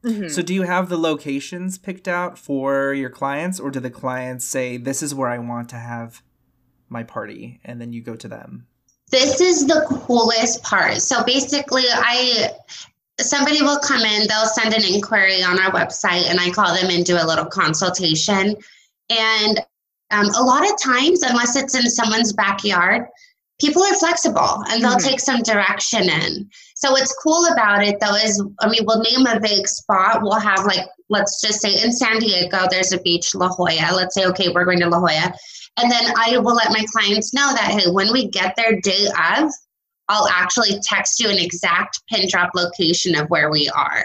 [0.05, 0.31] Mhm.
[0.31, 4.45] So, do you have the locations picked out for your clients, or do the clients
[4.45, 6.23] say, This is where I want to have
[6.89, 8.69] my party, and then you go to them?
[9.11, 10.99] This is the coolest part.
[10.99, 12.51] So basically, I
[13.19, 16.91] somebody will come in, they'll send an inquiry on our website, and I call them
[16.91, 18.55] and do a little consultation.
[19.11, 19.61] And
[20.11, 23.07] um, a lot of times, unless it's in someone's backyard,
[23.61, 25.05] people are flexible and they'll Mhm.
[25.05, 26.49] take some direction in.
[26.75, 30.21] So what's cool about it though is, I mean, we'll name a vague spot.
[30.23, 33.93] We'll have like, let's just say in San Diego, there's a beach, La Jolla.
[33.95, 35.33] Let's say, okay, we're going to La Jolla.
[35.79, 39.07] And then I will let my clients know that, hey, when we get there day
[39.07, 39.51] of,
[40.09, 44.05] I'll actually text you an exact pin drop location of where we are.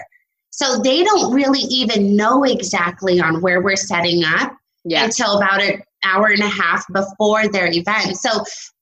[0.50, 4.52] So they don't really even know exactly on where we're setting up
[4.84, 5.04] Yeah.
[5.04, 8.16] until about an hour and a half before their event.
[8.16, 8.30] So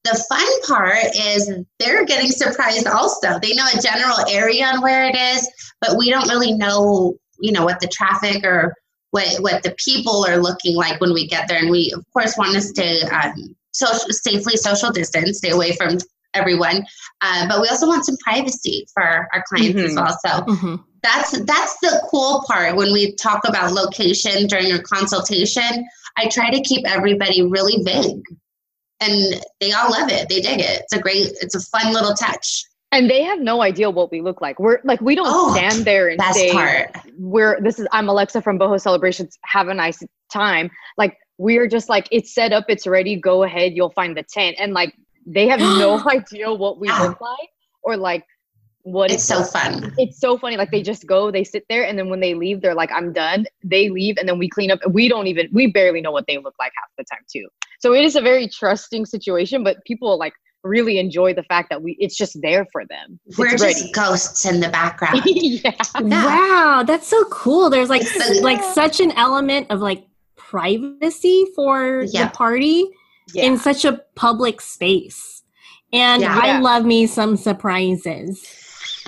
[0.04, 3.38] the fun part is they're getting surprised also.
[3.38, 5.46] They know a general area on where it is,
[5.80, 8.74] but we don't really know, you know, what the traffic or
[9.10, 11.58] what what the people are looking like when we get there.
[11.58, 15.98] And we of course want to stay um, social, safely social distance, stay away from
[16.32, 16.84] everyone.
[17.20, 19.02] Uh, but we also want some privacy for
[19.34, 19.96] our clients as Mhm.
[19.96, 20.18] well.
[20.24, 25.86] So hmm that's that's the cool part when we talk about location during a consultation
[26.16, 28.22] i try to keep everybody really vague
[29.00, 32.14] and they all love it they dig it it's a great it's a fun little
[32.14, 34.58] touch And they have no idea what we look like.
[34.58, 38.42] We're like we don't Oh, stand there and say part we're this is I'm Alexa
[38.42, 39.38] from Boho Celebrations.
[39.44, 40.70] Have a nice time.
[40.98, 43.14] Like we're just like it's set up, it's ready.
[43.14, 44.56] Go ahead, you'll find the tent.
[44.58, 44.92] And like
[45.24, 47.50] they have no idea what we look like
[47.84, 48.24] or like
[48.92, 50.57] what it's so fun it's so funny.
[50.57, 53.12] Like they just go, they sit there, and then when they leave, they're like, "I'm
[53.12, 54.81] done." They leave, and then we clean up.
[54.90, 57.48] We don't even, we barely know what they look like half the time too.
[57.81, 61.83] So it is a very trusting situation, but people like really enjoy the fact that
[61.83, 63.18] we, it's just there for them.
[63.38, 63.92] we're it's just ready.
[63.92, 65.70] ghosts in the background yeah.
[66.00, 66.24] Yeah.
[66.26, 67.70] Wow, that's so cool.
[67.70, 70.05] There's like It's s- the- like such an element of like
[70.37, 72.24] privacy for Yeah.
[72.26, 72.90] the party
[73.33, 73.44] Yeah.
[73.44, 75.42] in such a public space.
[75.92, 76.38] And Yeah.
[76.38, 76.61] I Yeah.
[76.61, 78.44] love me some surprises.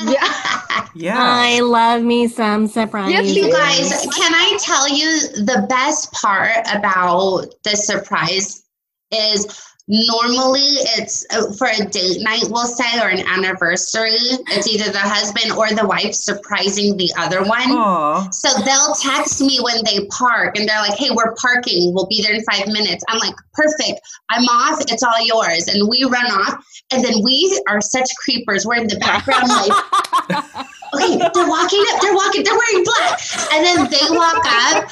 [0.06, 0.86] Yeah.
[0.94, 1.16] Yeah.
[1.18, 3.34] I love me some surprises.
[3.34, 8.64] you guys can i tell you the best part about the surprise
[9.10, 14.16] is normally it's uh, for a date night we'll say or an anniversary.
[14.48, 17.70] It's either the husband or the wife surprising the other one.
[17.70, 18.31] Aw.
[18.31, 21.92] so they'll text me when they park and they're like hey we're parking.
[21.94, 23.05] We'll be there in five minutes.
[23.09, 24.00] I'm like perfect.
[24.31, 24.81] I'm off.
[24.88, 25.68] It's all yours.
[25.68, 26.64] And we run off.
[26.90, 28.66] And then we are such creepers.
[28.66, 33.20] We're in the background like okay, they're walking up, they're walking, they're wearing black.
[33.52, 34.90] And then they walk up,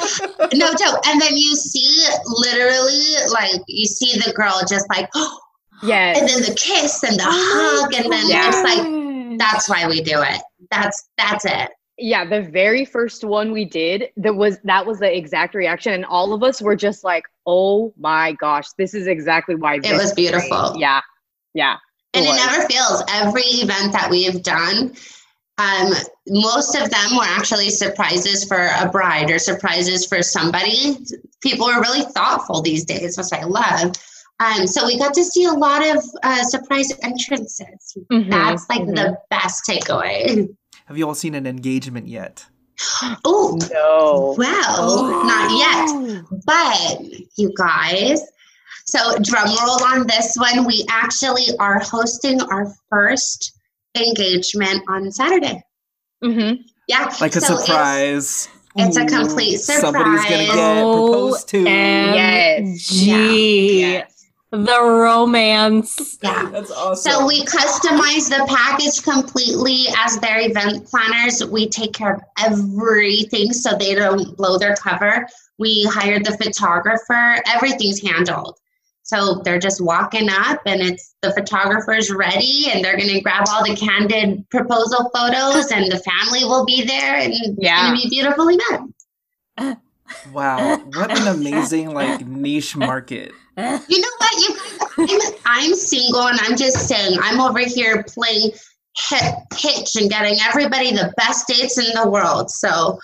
[0.54, 1.00] no joke.
[1.06, 5.38] And then you see literally, like, you see the girl just like, oh.
[5.82, 6.14] yeah.
[6.18, 7.94] and then the kiss and the hug.
[7.94, 8.48] And then Yeah.
[8.48, 10.40] it's like, that's why we do it.
[10.70, 11.70] That's, that's it.
[11.98, 16.04] yeah the very first one we did that was that was the exact reaction and
[16.04, 20.04] all of us were just like oh my gosh this is exactly why It was
[20.04, 20.76] is great." beautiful.
[20.78, 21.00] yeah
[21.54, 21.76] yeah
[22.14, 23.02] And it never fails.
[23.10, 24.94] Every event that we have done,
[25.60, 25.92] um,
[26.28, 30.96] most of them were actually surprises for a bride or surprises for somebody.
[31.42, 33.92] People are really thoughtful these days, which I love.
[34.40, 37.96] Um, so we got to see a lot of uh, surprise entrances.
[38.10, 38.96] Mhm, That's like mhm.
[38.96, 40.48] the best takeaway.
[40.86, 42.46] Have you all seen an engagement yet?
[43.26, 46.24] Oh, no well, not yet.
[46.46, 47.02] But
[47.36, 48.22] you guys,
[48.86, 50.64] so drum roll on this one.
[50.66, 53.59] We actually are hosting our first
[53.96, 55.62] engagement on Saturday.
[56.24, 56.62] Mm-hmm.
[56.88, 58.48] Yeah, Like a so surprise.
[58.76, 61.60] it's a Ooh, complete Somebody's gonna get proposed to.
[61.62, 62.60] Yes.
[62.62, 63.80] OMG.
[63.80, 66.18] yes The romance.
[66.22, 66.48] Yeah.
[66.52, 67.12] That's awesome.
[67.12, 71.44] So we customize the package completely as their event planners.
[71.46, 75.26] We take care of everything so they don't blow their cover.
[75.58, 77.40] We hired the photographer.
[77.46, 78.58] Everything's handled.
[79.10, 83.44] So they're just walking up and it's the photographer's ready and they're going to grab
[83.48, 87.92] all the candid proposal photos and the family will be there and it's going to
[87.92, 89.82] be a beautiful event.
[90.32, 93.32] wow, what an amazing like niche market.
[93.56, 95.10] You know what, you guys?
[95.10, 98.52] I'm, I'm single and I'm just saying, I'm over here playing
[99.08, 102.48] hit, pitch and getting everybody the best dates in the world.
[102.48, 103.00] So,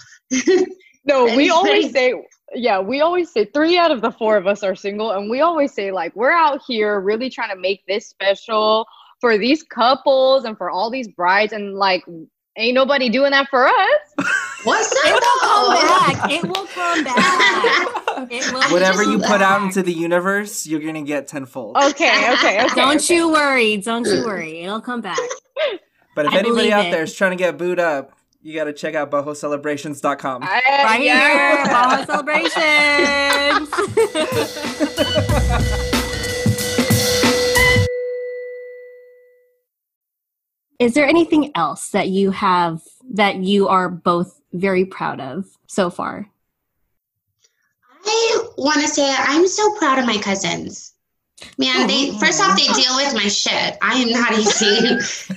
[1.04, 2.14] no we always say
[2.54, 5.40] yeah we always say three out of the four of us are single and we
[5.40, 8.86] always say like we're out here really trying to make this special
[9.20, 12.04] for these couples and for all these brides and like
[12.56, 13.74] ain't nobody doing that for us
[14.66, 16.30] what's It will come back.
[16.32, 18.30] It will come back.
[18.30, 18.62] It will.
[18.72, 21.76] Whatever you love put out into the universe, you're gonna get tenfold.
[21.76, 23.14] okay okay okay Don't okay.
[23.14, 23.76] you worry.
[23.76, 24.62] Don't you worry.
[24.62, 25.18] It'll come back.
[26.14, 26.90] But if I anybody out it.
[26.90, 28.15] there is trying to get booed up,
[28.46, 30.44] you got to check out bohocelebrations.com.
[30.44, 31.56] I, Right yeah.
[31.56, 33.68] here, Baja celebrations.
[40.78, 42.82] Is there anything else that you have
[43.14, 46.30] that you are both very proud of so far?
[48.04, 50.92] I want to say I'm so proud of my cousins.
[51.58, 53.76] Man, they first off they deal with my shit.
[53.82, 54.80] I am not easy.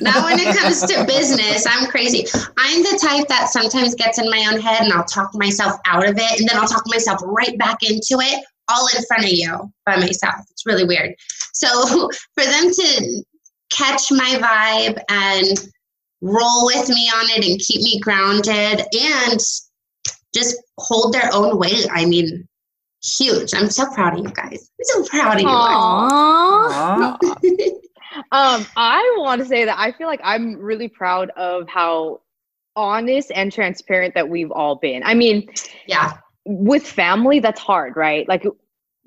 [0.01, 2.25] now when it comes to business, I'm crazy.
[2.57, 6.07] I'm the type that sometimes gets in my own head and I'll talk myself out
[6.07, 9.31] of it and then I'll talk myself right back into it all in front of
[9.31, 10.45] you by myself.
[10.51, 11.15] It's really weird.
[11.53, 11.67] So
[12.35, 13.23] for them to
[13.71, 15.69] catch my vibe and
[16.21, 19.39] roll with me on it and keep me grounded and
[20.33, 21.87] just hold their own weight.
[21.91, 22.47] I mean,
[23.03, 23.53] huge.
[23.53, 24.71] I'm so proud of you guys.
[24.79, 25.47] I'm so proud of you.
[25.47, 27.17] Aww.
[27.21, 27.39] Aw.
[28.31, 32.21] Um, I want to say that I feel like I'm really proud of how
[32.75, 35.03] honest and transparent that we've all been.
[35.03, 35.47] I mean,
[35.85, 36.13] Yeah.
[36.45, 38.27] with family, that's hard, right?
[38.27, 38.45] Like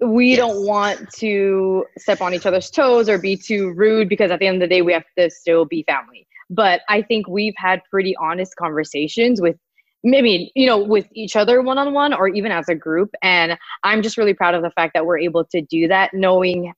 [0.01, 0.39] we Yes.
[0.39, 4.47] don't want to step on each other's toes or be too rude because at the
[4.47, 6.27] end of the day, we have to still be family.
[6.49, 9.57] But I think we've had pretty honest conversations with
[10.05, 13.11] maybe, you know, with each other one on one or even as a group.
[13.23, 16.73] And I'm just really proud of the fact that we're able to do that, knowing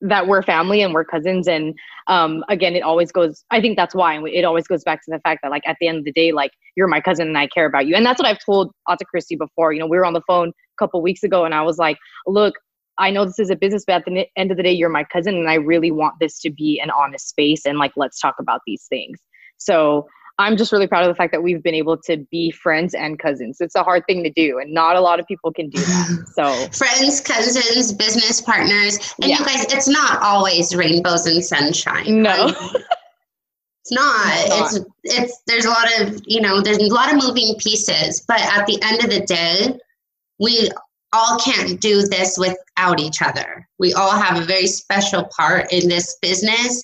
[0.00, 1.46] that we're family and we're cousins.
[1.46, 1.74] And
[2.08, 5.20] um, again, it always goes, I think that's why it always goes back to the
[5.20, 7.46] fact that, like, at the end of the day, like, you're my cousin and I
[7.46, 7.94] care about you.
[7.94, 9.72] And that's what I've told Ate Christy before.
[9.72, 11.98] You know, we were on the phone a couple weeks ago and I was like,
[12.26, 12.54] look,
[12.98, 15.04] I know this is a business, but at the end of the day, you're my
[15.04, 18.34] cousin and I really want this to be an honest space and like, let's talk
[18.40, 19.18] about these things.
[19.56, 20.06] So
[20.38, 23.18] I'm just really proud of the fact that we've been able to be friends and
[23.18, 23.60] cousins.
[23.60, 26.26] It's a hard thing to do and not a lot of people can do that.
[26.34, 28.98] So Friends, cousins, business partners.
[29.20, 29.38] And Yeah.
[29.38, 32.22] you guys, it's not always rainbows and sunshine.
[32.22, 32.46] No.
[32.46, 32.56] right?
[33.84, 34.32] It's not.
[34.36, 38.20] It's It's it's there's a lot of, you know, there's a lot of moving pieces,
[38.26, 39.78] but at the end of the day,
[40.38, 40.70] we
[41.12, 43.68] all can't do this without each other.
[43.78, 46.82] We all have a very special part in this business.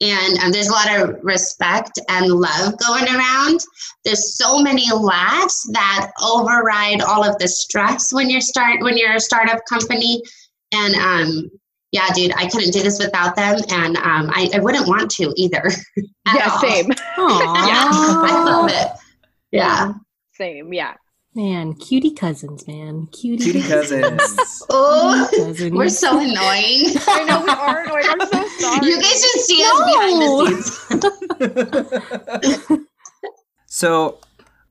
[0.00, 3.60] And um, there's a lot of respect and love going around.
[4.04, 9.16] There's so many laughs that override all of the stress when you're start when you're
[9.16, 10.22] a startup company.
[10.72, 11.50] And um,
[11.90, 15.32] yeah, dude, I couldn't do this without them, and um, I, I wouldn't want to
[15.36, 15.70] either.
[16.34, 16.60] yeah, all.
[16.60, 16.86] same.
[17.18, 18.88] Yeah, I love it.
[19.50, 19.94] Yeah.
[20.34, 20.72] Same.
[20.72, 20.94] Yeah.
[21.38, 23.06] Man, cutie cousins, man.
[23.12, 24.20] Cutie, Cutie cousins.
[24.70, 25.72] Oh, cousins.
[25.72, 26.34] we're so annoying.
[27.06, 28.06] I know we are annoying.
[28.08, 28.88] I'm so sorry.
[28.88, 30.26] You guys should see us behind the
[32.66, 32.86] scenes.
[33.66, 34.18] so,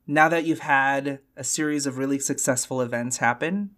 [0.05, 3.70] now that you've had a series of really successful events happen,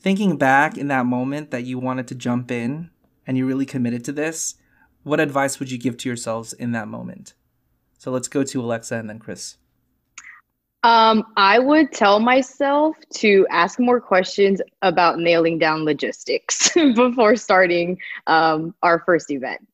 [0.00, 2.88] thinking back in that moment that you wanted to jump in
[3.26, 4.54] and you really committed to this,
[5.02, 7.34] what advice would you give to yourselves in that moment?
[7.98, 9.58] So, let's go to Alexa and then Chris.
[10.84, 17.98] Um, I would tell myself to ask more questions about nailing down logistics before starting
[18.26, 19.66] um, our first event.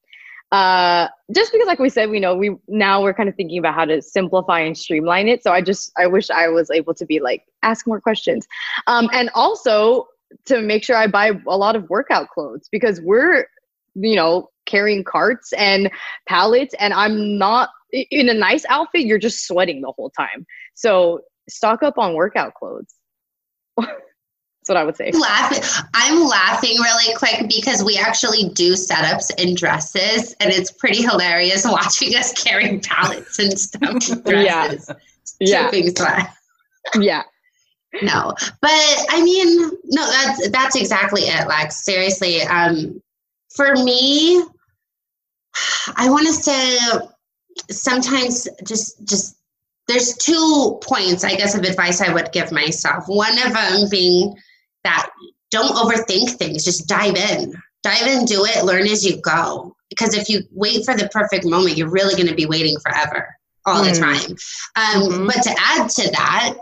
[0.52, 3.74] Uh, just because, like we said, we know we now we're kind of thinking about
[3.74, 5.42] how to simplify and streamline it.
[5.42, 8.46] So I just I wish I was able to be like ask more questions,
[8.86, 10.06] um, and also
[10.46, 13.46] to make sure I buy a lot of workout clothes because we're
[13.94, 15.90] you know carrying carts and
[16.28, 19.02] pallets, and I'm not in a nice outfit.
[19.02, 20.46] You're just sweating the whole time.
[20.80, 22.94] So stock up on workout clothes.
[23.76, 25.10] That's what I would say.
[25.12, 25.62] laughing.
[25.92, 31.66] I'm laughing really quick because we actually do setups in dresses, and it's pretty hilarious
[31.66, 34.10] watching us carry pallets and stuff.
[34.10, 34.74] in Yeah.
[35.38, 35.70] Yeah.
[36.98, 37.24] Yeah.
[38.02, 38.70] No, but
[39.10, 41.46] I mean, no, that's that's exactly it.
[41.46, 43.02] Like seriously, um,
[43.54, 44.42] for me,
[45.96, 46.78] I want to say
[47.68, 49.36] sometimes just just
[49.90, 53.04] there's two points I guess of advice I would give myself.
[53.08, 54.34] One of them being
[54.84, 55.10] that
[55.50, 59.74] don't overthink things, just dive in, dive in, do it, learn as you go.
[59.88, 63.34] Because if you wait for the perfect moment, you're really going to be waiting forever
[63.66, 63.98] all the Mm.
[63.98, 64.36] time.
[64.76, 65.26] Um, Mhm.
[65.26, 66.54] But to add to that,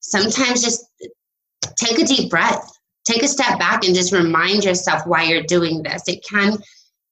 [0.00, 0.84] sometimes just
[1.76, 2.68] take a deep breath,
[3.04, 6.02] take a step back, and just remind yourself why you're doing this.
[6.08, 6.58] It can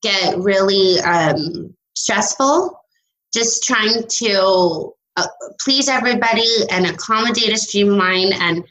[0.03, 2.79] get really um, stressful
[3.33, 5.27] just trying to uh,
[5.61, 8.65] please everybody and accommodate a streamline and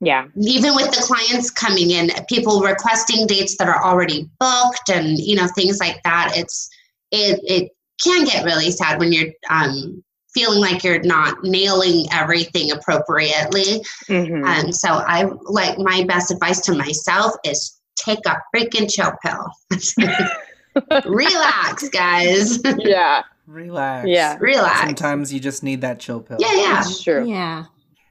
[0.00, 0.26] Yeah.
[0.40, 5.36] even with the clients coming in people requesting dates that are already booked and you
[5.36, 6.68] know things like that it's
[7.10, 7.70] it it
[8.02, 14.46] can get really sad when you're um feeling like you're not nailing everything appropriately Mhm.
[14.46, 19.44] and so i like my best advice to myself is take a freaking chill pill
[21.04, 23.22] relax guys yeah.
[23.50, 24.06] Relax.
[24.06, 24.36] Yeah.
[24.38, 24.80] Relax.
[24.80, 26.36] Sometimes you just need that chill pill.
[26.38, 26.80] Yeah, yeah.
[26.80, 27.28] It's true.
[27.28, 27.64] Yeah.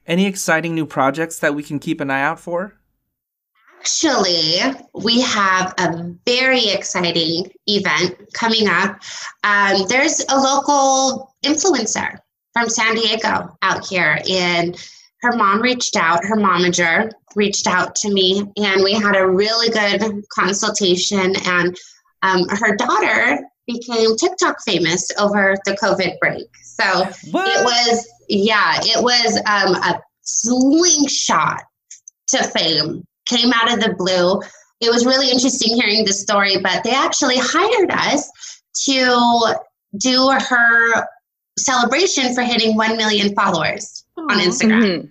[0.06, 2.74] Any exciting new projects that we can keep an eye out for?
[3.78, 4.58] Actually,
[4.92, 9.00] we have a very exciting event coming up.
[9.42, 12.18] Um, there's a local influencer
[12.52, 14.76] from San Diego out here, and
[15.22, 19.70] her mom reached out, her momager reached out to me, and we had a really
[19.70, 21.34] good consultation.
[21.46, 21.78] And
[22.22, 26.46] um, her daughter became TikTok famous over the COVID break.
[26.62, 27.48] So What?
[27.48, 31.62] it was, yeah, it was um, a slingshot
[32.28, 34.40] to fame, came out of the blue.
[34.80, 38.28] It was really interesting hearing the story, but they actually hired us
[38.86, 39.54] to
[39.98, 41.06] do her
[41.58, 44.44] celebration for hitting 1 million followers on Aw.
[44.44, 44.82] Instagram.
[45.02, 45.10] Mhm.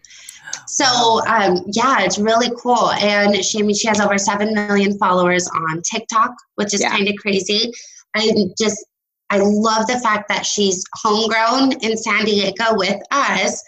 [0.67, 0.85] So
[1.27, 2.91] um, yeah, it's really cool.
[2.91, 6.89] And she, I mean, she has over seven million followers on TikTok, which is Yeah.
[6.91, 7.71] kind of crazy.
[8.15, 8.85] I just,
[9.29, 13.63] I love the fact that she's homegrown in San Diego with us.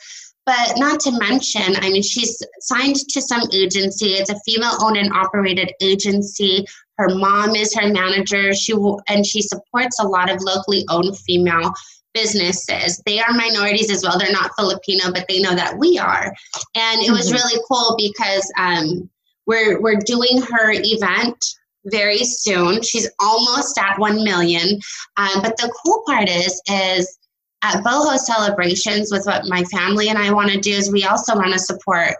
[0.45, 4.13] But not to mention, I mean, she's signed to some agency.
[4.13, 6.65] It's a female-owned and operated agency.
[6.97, 8.51] Her mom is her manager.
[8.53, 11.71] She will, and she supports a lot of locally owned female
[12.15, 13.01] businesses.
[13.05, 14.17] They are minorities as well.
[14.17, 16.33] They're not Filipino, but they know that we are.
[16.75, 17.33] And it was Mhm.
[17.33, 19.09] really cool because um,
[19.45, 21.37] we're we're doing her event
[21.85, 22.81] very soon.
[22.81, 24.79] She's almost at one million.
[25.17, 27.17] Um, but the cool part is is
[27.63, 31.35] at boho celebrations with what my family and I want to do is we also
[31.35, 32.15] want to support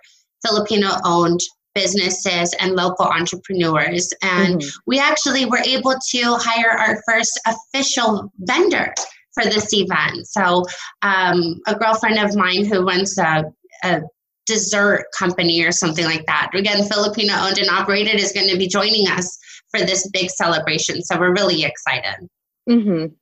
[0.45, 1.39] Filipino owned
[1.73, 4.71] businesses and local entrepreneurs and Mhm.
[4.87, 8.93] we actually were able to hire our first official vendor
[9.33, 10.27] for this event.
[10.27, 10.65] So,
[11.01, 13.45] um, a girlfriend of mine who runs a,
[13.85, 14.01] a
[14.45, 18.67] dessert company or something like that, again, Filipino owned and operated, is going to be
[18.67, 19.37] joining us
[19.71, 21.01] for this big celebration.
[21.03, 22.27] So, we're really excited.
[22.69, 23.13] Mhm.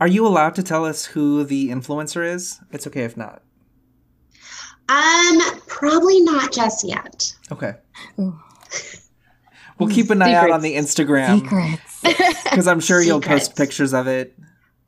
[0.00, 2.60] Are you allowed to tell us who the influencer is?
[2.70, 3.42] It's okay if not.
[4.88, 7.32] Um, probably not just yet.
[7.50, 7.74] Okay.
[8.20, 8.38] Ooh.
[9.78, 12.42] We'll keep an eye out on the Instagram Secrets.
[12.44, 14.38] because I'm sure you'll post pictures of it.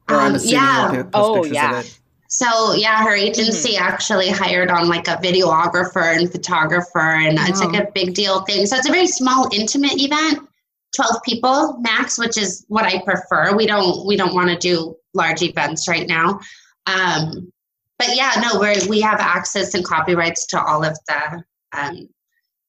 [0.09, 0.93] Or I'm Um, assuming yeah.
[0.93, 1.79] you'll post Oh, pictures yeah.
[1.81, 1.99] of it.
[2.29, 7.75] So yeah, her agency actually hired on like a videographer and photographer, and it's like
[7.81, 8.67] a big deal thing.
[8.67, 10.47] So it's a very small, intimate event,
[10.95, 13.57] twelve people max, which is what I prefer.
[13.57, 16.41] We don't we don't want to do large events right now.
[16.87, 17.53] Um,
[17.99, 21.43] but yeah, no, we we have access and copyrights to all of the
[21.77, 22.09] um,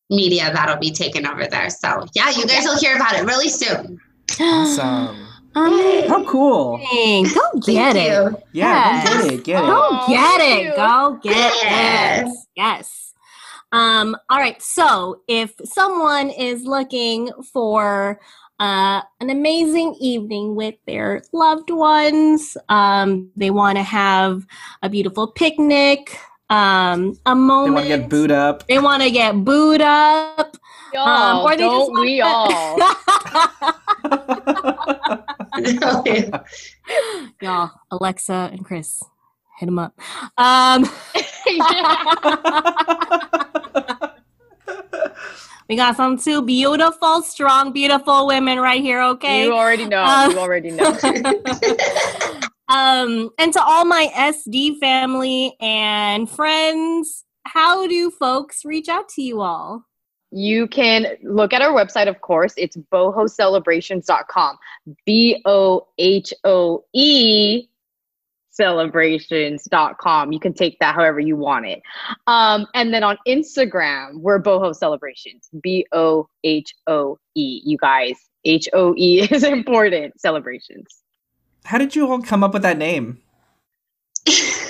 [0.10, 1.70] media that'll be taken over there.
[1.70, 4.00] So yeah, you guys will hear about it really soon.
[4.40, 5.26] Awesome.
[5.56, 6.10] Amazing.
[6.10, 6.78] How cool.
[6.78, 8.12] Go get Thank it.
[8.12, 8.38] you.
[8.54, 9.10] Yeah, Yes.
[9.10, 9.44] go get it.
[9.44, 9.66] Get it.
[9.68, 10.76] Go get it.
[10.76, 12.32] Go get Yes.
[12.32, 12.38] it.
[12.56, 13.09] Yes.
[13.72, 14.62] Um, all right.
[14.62, 18.20] So if someone is looking for
[18.60, 24.46] uh, an amazing evening with their loved ones, um, they want to have
[24.82, 26.18] a beautiful picnic,
[26.50, 27.76] um, a moment.
[27.76, 28.68] They want to get booed up.
[28.68, 30.58] They want to get booed up.
[30.92, 32.80] Y'all, Um, or don't we all?
[32.82, 32.82] all?
[37.42, 39.04] Y'all, Alexa and Chris,
[39.60, 39.94] hit them up.
[40.38, 40.84] Um,
[45.70, 49.02] we got some two beautiful, strong, beautiful women right here.
[49.02, 49.44] Okay.
[49.44, 50.02] You already know.
[50.02, 50.86] Uh, you already know.
[52.70, 59.22] um, and to all my SD family and friends, how do folks reach out to
[59.22, 59.86] you all?
[60.32, 62.54] You can look at our website, of course.
[62.56, 64.58] It's bohocelebrations.com.
[65.06, 67.69] B O H O E
[68.60, 70.32] celebrations.com.
[70.34, 71.82] You can take that however you want it.
[72.28, 75.50] Um, and then on Instagram, we're boho celebrations.
[75.62, 77.62] B O H O E.
[77.64, 80.20] You guys, H O E is important.
[80.20, 80.88] Celebrations.
[81.64, 83.22] How did you all come up with that name?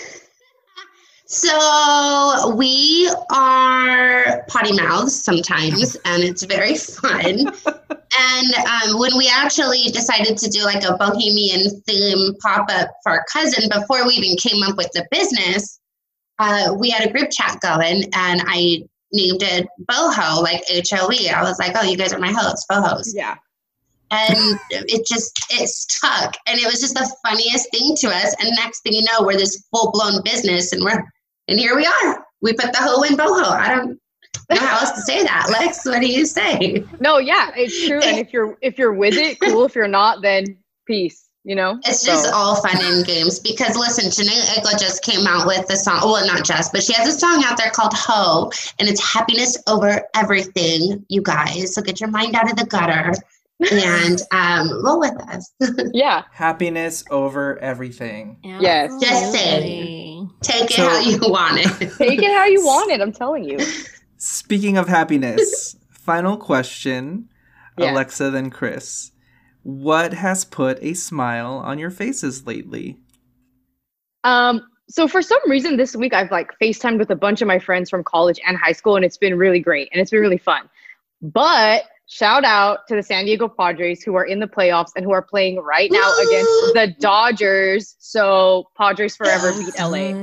[1.40, 7.48] So we are potty mouths sometimes, and it's very fun.
[7.48, 13.14] and um, when we actually decided to do like a bohemian theme pop up for
[13.14, 15.80] our cousin, before we even came up with the business,
[16.40, 18.84] uh, we had a group chat going, and I
[19.14, 21.30] named it Boho, like H O E.
[21.30, 23.36] I was like, "Oh, you guys are my hosts, Bohos." Yeah.
[24.12, 28.50] and it just it stuck and it was just the funniest thing to us and
[28.56, 31.04] next thing you know we're this full-blown business and we're
[31.50, 34.00] and here we are we put the hoe in boho i don't
[34.50, 38.00] know how else to say that lex what do you say No, yeah, it's true.
[38.00, 39.66] And if you're if you're with it, cool.
[39.66, 41.28] If you're not, then peace.
[41.46, 41.80] You know.
[41.86, 45.78] it's just all fun and games because listen Jhené Aiko just came out with the
[45.78, 49.02] song well not just but she has a song out there called ho and it's
[49.02, 53.14] happiness over everything you guys so get your mind out of the gutter
[53.72, 55.52] and um, roll with us.
[55.94, 56.24] Yeah.
[56.32, 58.38] Happiness over everything.
[58.44, 58.92] Yes.
[59.02, 60.30] Just Absolutely.
[60.42, 61.92] Take it So- how you want it.
[61.98, 63.02] Take it how you want it.
[63.02, 63.60] I'm telling you.
[64.18, 67.30] Speaking of happiness, final question,
[67.78, 67.92] Yes.
[67.92, 69.12] Alexa, then Chris.
[69.64, 72.98] What has put a smile on your faces lately?
[74.24, 77.60] Um, so for some reason this week I've like FaceTimed with a bunch of my
[77.60, 80.38] friends from college and high school, and it's been really great and it's been really
[80.38, 80.70] fun.
[81.22, 85.12] But shout out to the San Diego Padres who are in the playoffs and who
[85.12, 86.28] are playing right now Woo!
[86.28, 87.96] against the Dodgers.
[88.00, 90.12] So Padres forever beat LA.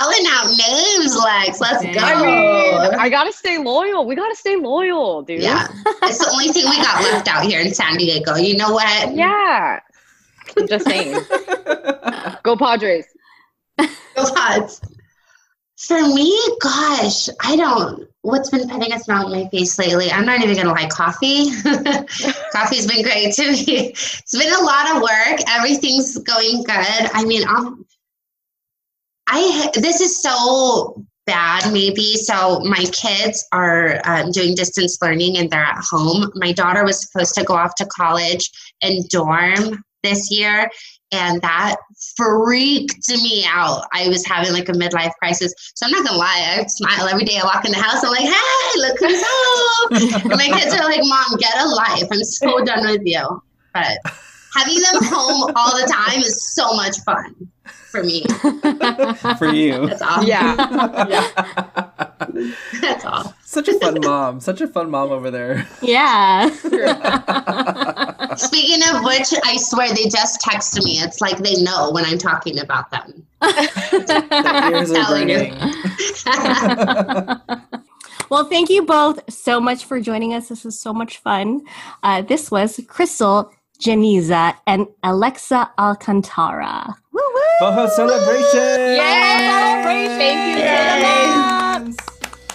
[0.00, 1.60] Calling out names, Lex.
[1.60, 2.00] Let's go.
[2.00, 4.04] I mean, I gotta stay loyal.
[4.06, 5.42] We gotta stay loyal, dude.
[5.42, 5.68] yeah,
[6.02, 8.34] it's the only thing we got left out here in San Diego.
[8.34, 9.14] You know what?
[9.14, 9.78] Yeah.
[10.58, 11.12] I'm just saying.
[12.42, 13.06] Go Padres.
[13.78, 13.86] Go
[14.34, 14.80] Pods.
[15.80, 18.06] For me, gosh, I don't.
[18.20, 20.10] What's been putting a smile on my face lately?
[20.10, 20.88] I'm not even gonna lie.
[20.88, 21.50] Coffee.
[22.52, 23.88] Coffee's been great to me.
[23.88, 25.40] It's been a lot of work.
[25.48, 27.10] Everything's going good.
[27.14, 27.86] I mean, I'm,
[29.26, 35.50] I this is so bad maybe so my kids are um, doing distance learning and
[35.50, 38.50] they're at home my daughter was supposed to go off to college
[38.82, 40.68] and dorm this year
[41.12, 41.76] and that
[42.16, 43.86] freaked me out.
[43.92, 45.52] I was having like a midlife crisis.
[45.74, 48.04] So i'm not gonna lie i smile every day i walk in the house.
[48.04, 50.28] I'm like hey look who's home.
[50.36, 52.04] My kids are like mom get a life.
[52.10, 53.42] I'm so done with you.
[53.74, 53.98] But
[54.54, 57.50] having them home all the time is so much fun
[57.90, 58.24] for me
[59.38, 59.86] For you.
[59.88, 60.54] that's all Yeah.
[61.08, 61.30] yeah.
[62.80, 64.40] that's all Such a fun mom.
[64.40, 65.66] Such a fun mom over there.
[65.82, 66.48] Yeah.
[68.36, 70.98] Speaking of which, I swear they just texted me.
[71.00, 73.26] It's like they know when I'm talking about them.
[73.40, 75.38] The ears are Telling you.
[75.38, 75.58] burning.
[78.30, 80.48] well, thank you both so much for joining us.
[80.48, 81.62] This was so much fun.
[82.04, 86.96] Uh, this was Crystal, Janiza, and Alexa Alcantara.
[87.20, 87.40] Woo woo!
[87.60, 88.96] Boho celebration!
[88.96, 90.18] Yeah, celebration.
[90.18, 91.96] Thank you, guys.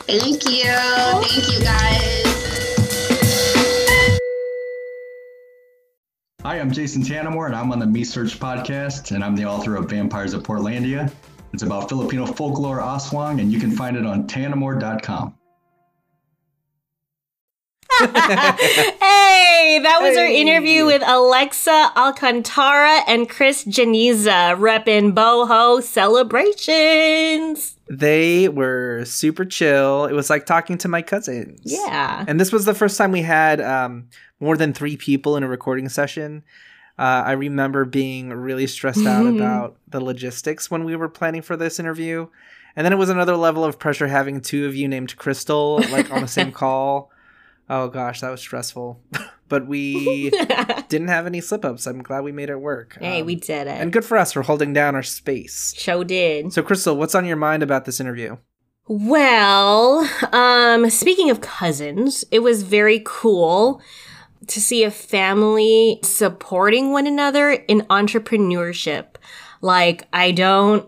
[0.08, 0.74] Thank you.
[1.22, 2.26] Thank you, guys.
[6.44, 9.76] Hi, I'm Jason Tanamor, and I'm on the Me Search podcast, and I'm the author
[9.76, 11.12] of Vampires of Portlandia.
[11.54, 15.36] It's about Filipino folklore Aswang, and you can find it on tanamor.com.
[18.00, 27.78] hey, that was our interview with Alexa Alcantara and Chris Janiza, repping Boho celebrations.
[27.90, 30.06] They were super chill.
[30.06, 31.62] It was like talking to my cousins.
[31.64, 32.26] Yeah.
[32.28, 35.48] And this was the first time we had um, more than three people in a
[35.48, 36.44] recording session.
[36.98, 41.56] Uh, I remember being really stressed out about the logistics when we were planning for
[41.56, 42.28] this interview.
[42.76, 46.12] And then it was another level of pressure having two of you named Crystal like
[46.12, 47.12] on the same call.
[47.70, 49.02] Oh gosh, that was stressful.
[49.50, 50.30] but we
[50.90, 51.86] didn't have any slip ups.
[51.88, 52.98] I'm glad we made it work.
[53.00, 53.82] hey, Um, we did it.
[53.82, 55.74] and good for us for holding down our space.
[55.78, 56.54] Show did.
[56.54, 58.38] So, Crystal, what's on your mind about this interview?
[58.88, 63.82] Well, um, speaking of cousins, it was very cool
[64.48, 69.16] to see a family supporting one another in entrepreneurship.
[69.62, 70.88] Like, I don't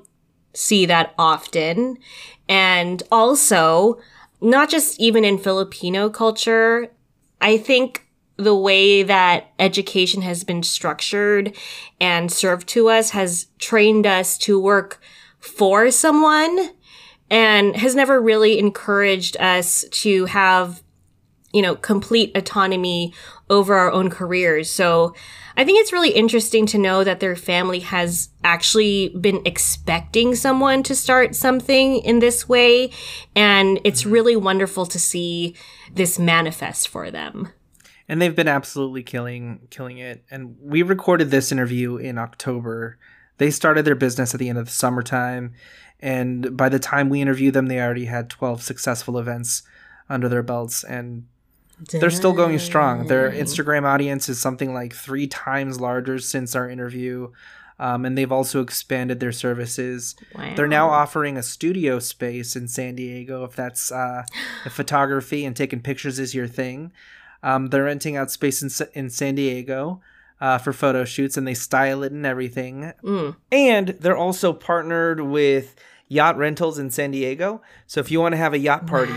[0.54, 1.98] see that often.
[2.48, 4.00] And also,
[4.42, 6.92] not just even in Filipino culture,
[7.42, 8.08] I think
[8.38, 11.56] the way that education has been structured
[12.00, 15.02] and served to us has trained us to work
[15.40, 16.70] for someone
[17.30, 20.84] and has never really encouraged us to have
[21.54, 23.14] you know complete autonomy
[23.50, 24.70] over our own careers.
[24.70, 25.14] So
[25.56, 30.84] i think it's really interesting to know that their family has actually been expecting someone
[30.84, 32.92] to start something in this way.
[33.36, 34.12] And it's mm-hmm.
[34.12, 35.56] really wonderful to see
[35.92, 37.50] this manifest for them.
[38.08, 40.24] And they've been absolutely killing killing it.
[40.30, 42.98] And we recorded this interview in october.
[43.38, 45.54] They started their business at the end of the summertime.
[46.00, 49.64] And by the time we interviewed them they already had 12 successful events
[50.10, 50.84] under their belts.
[50.84, 51.26] And
[51.92, 56.70] they're still going strong their instagram audience is something like three times larger since our
[56.70, 57.32] interview
[57.80, 60.16] um, and they've also expanded their services
[60.56, 64.24] they're now offering a studio space in san diego if that's uh,
[64.66, 66.92] if photography and taking pictures is your thing
[67.44, 70.02] um, they're renting out space in, in San Diego
[70.42, 72.94] uh, for photo shoots, and they style it and everything.
[73.04, 73.36] Mm.
[73.52, 75.76] And they're also partnered with
[76.08, 77.62] yacht rentals in San Diego.
[77.86, 79.14] So if you want to have a yacht party,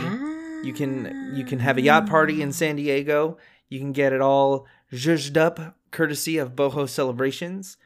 [0.63, 3.39] you can you can have a yacht party in San Diego.
[3.69, 7.77] You can get it all zhuzhed up, courtesy of Boho Celebrations.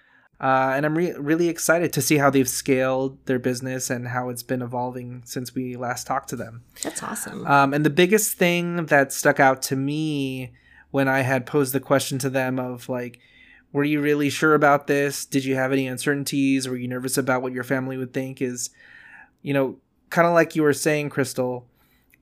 [0.41, 4.29] Uh, and I'm re- really excited to see how they've scaled their business and how
[4.31, 6.64] it's been evolving since we last talked to them.
[6.83, 7.47] That's awesome.
[7.47, 10.53] Um, and the biggest thing that stuck out to me
[10.91, 13.20] when I had posed the question to them of like,
[13.72, 15.25] were you really sure about this?
[15.25, 16.68] Did you have any uncertainties?
[16.68, 18.43] Were you nervous about what your family would think?
[18.43, 18.70] Is,
[19.43, 19.79] you know,
[20.11, 21.66] kind of like you were saying, Crystal,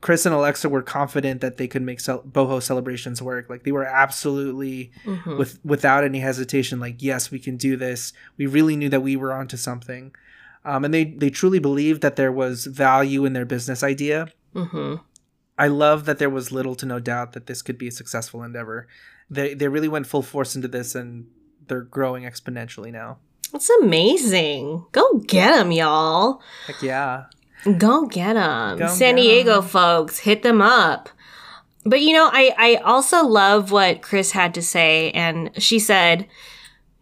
[0.02, 3.48] Chris and Alexa were confident that they could make cel- boho celebrations work.
[3.48, 5.38] Like they were absolutely Mhm.
[5.38, 9.16] with without any hesitation like yes we can do this we really knew that we
[9.16, 10.12] were onto something
[10.64, 15.00] um, and they they truly believed that there was value in their business idea Mhm.
[15.58, 18.42] i love that there was little to no doubt that this could be a successful
[18.42, 18.86] endeavor
[19.30, 21.26] they they really went full force into this and
[21.68, 23.18] they're growing exponentially now
[23.52, 24.86] That's amazing.
[24.92, 26.40] Go get them, y'all.
[26.66, 27.24] heck yeah
[27.78, 28.78] Go get them.
[28.78, 29.26] Go San get 'em.
[29.26, 31.08] Diego folks, hit them up.
[31.84, 35.10] But you know, I, I also love what Chris had to say.
[35.12, 36.26] And she said,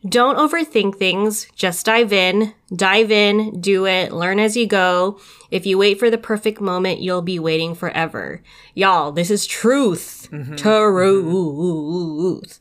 [0.08, 1.46] don't overthink things.
[1.54, 5.20] Just dive in, dive in, do it, learn as you go.
[5.50, 8.42] If you wait for the perfect moment, you'll be waiting forever.
[8.74, 10.28] Y'all, this is truth.
[10.32, 10.56] Mm-hmm.
[10.56, 12.61] Truth.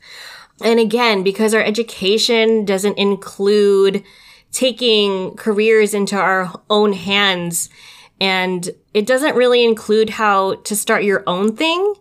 [0.62, 4.04] And again, because our education doesn't include
[4.52, 7.70] taking careers into our own hands
[8.22, 11.94] and it doesn't really include how to start your own thing,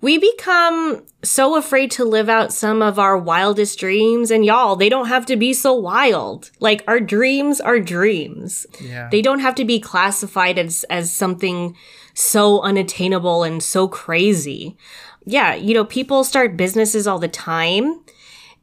[0.00, 4.30] we become so afraid to live out some of our wildest dreams.
[4.30, 6.50] And y'all, they don't have to be so wild.
[6.58, 8.66] Like our dreams are dreams.
[8.80, 11.76] yeah They don't have to be classified as, as something
[12.14, 14.78] so unattainable and so crazy.
[15.26, 18.00] Yeah, you know, people start businesses all the time.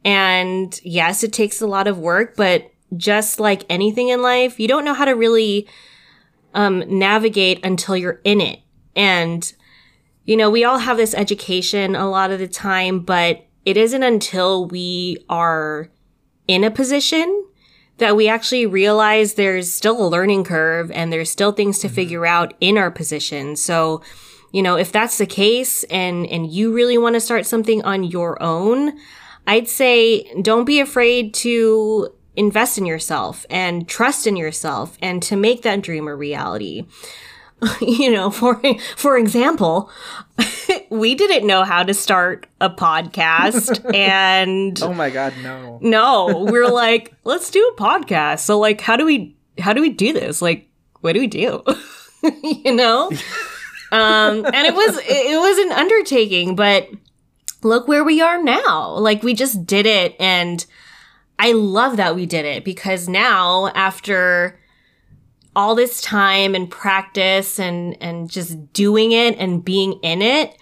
[0.04, 4.68] And yes, it takes a lot of work, but just like anything in life, you
[4.68, 5.68] don't know how to really
[6.54, 8.60] um, navigate until you're in it.
[8.96, 9.52] And,
[10.24, 14.02] you know, we all have this education a lot of the time, but it isn't
[14.02, 15.90] until we are
[16.46, 17.44] in a position
[17.98, 22.24] that we actually realize there's still a learning curve and there's still things to figure
[22.24, 23.56] out in our position.
[23.56, 24.02] So,
[24.52, 28.04] you know, if that's the case and and you really want to start something on
[28.04, 28.98] your own,
[29.46, 32.08] I'd say don't be afraid to
[32.38, 36.86] invest in yourself and trust in yourself and to make that dream a reality.
[37.80, 38.62] you know, for
[38.96, 39.90] for example,
[40.90, 46.68] we didn't know how to start a podcast and oh my god no no, we're
[46.68, 48.40] like, let's do a podcast.
[48.40, 50.40] So like how do we how do we do this?
[50.40, 50.68] Like
[51.00, 51.64] what do we do?
[52.42, 53.10] you know?
[53.90, 56.88] Um and it was it was an undertaking, but
[57.64, 58.90] look where we are now.
[58.92, 60.64] Like we just did it and
[61.38, 64.58] I love that we did it because now after
[65.54, 70.56] all this time and practice and and just doing it and being in it,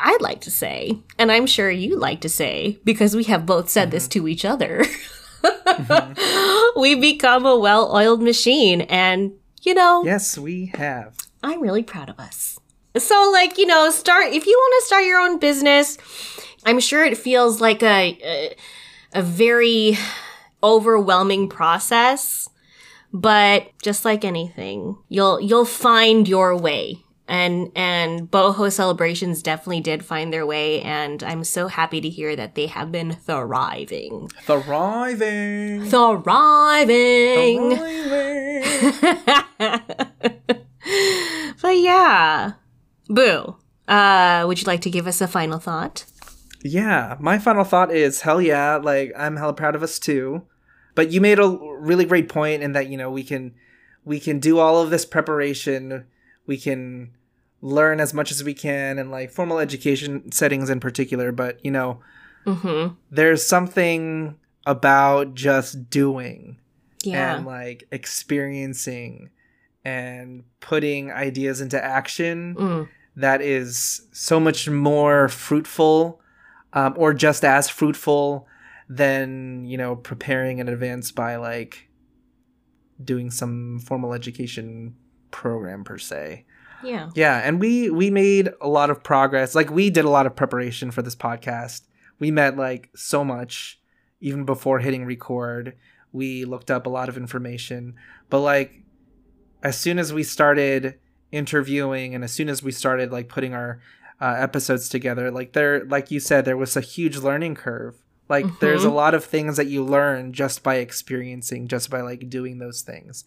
[0.00, 3.68] I'd like to say, and I'm sure you'd like to say, because we have both
[3.68, 4.20] said this mm-hmm.
[4.20, 4.84] to each other,
[5.44, 6.80] mm-hmm.
[6.80, 8.82] we become a well oiled machine.
[8.82, 12.58] And, you know, yes we have I'm really proud of us.
[12.96, 15.98] So, like, you know, start, if you want to start your own business,
[16.64, 18.56] I'm sure it feels like a, a,
[19.12, 19.98] a very
[20.62, 22.48] overwhelming process.
[23.12, 26.98] But just like anything, you'll, you'll find your way.
[27.28, 32.34] And and boho celebrations definitely did find their way and i'm so happy to hear
[32.34, 34.28] that they have been thriving.
[34.42, 35.88] Thriving.
[35.88, 37.76] Thriving.
[37.76, 39.60] Thriving.
[41.62, 42.52] but yeah.
[43.08, 43.56] Boo.
[43.86, 46.04] Uh would you like to give us a final thought
[46.62, 50.42] Yeah, my final thought is hell yeah, like I'm hella proud of us too.
[50.94, 51.48] But you made a
[51.78, 53.54] really great point in that, you know, we can
[54.04, 56.06] we can do all of this preparation,
[56.46, 57.12] we can
[57.60, 61.70] learn as much as we can in like formal education settings in particular, but you
[61.70, 62.00] know,
[62.46, 64.36] mm-hmm there's something
[64.66, 66.56] about just doing
[67.04, 69.30] yeah and like experiencing
[69.84, 72.88] and putting ideas into action Mm.
[73.16, 76.20] that is so much more fruitful
[76.72, 78.46] um, or just as fruitful
[78.88, 81.88] than you know preparing in advance by like
[83.02, 84.94] doing some formal education
[85.30, 86.44] program per se.
[86.84, 87.10] Yeah.
[87.14, 89.54] Yeah and we we made a lot of progress.
[89.54, 91.82] Like we did a lot of preparation for this podcast.
[92.18, 93.80] We met like so much
[94.20, 95.76] even before hitting record.
[96.12, 97.94] We looked up a lot of information.
[98.30, 98.82] But like
[99.62, 100.98] as soon as we started
[101.30, 103.80] interviewing and as soon as we started like putting our
[104.22, 107.96] uh, episodes together like there like you said there was a huge learning curve
[108.28, 108.94] like there's a Mhm.
[108.94, 113.24] lot of things that you learn just by experiencing just by like doing those things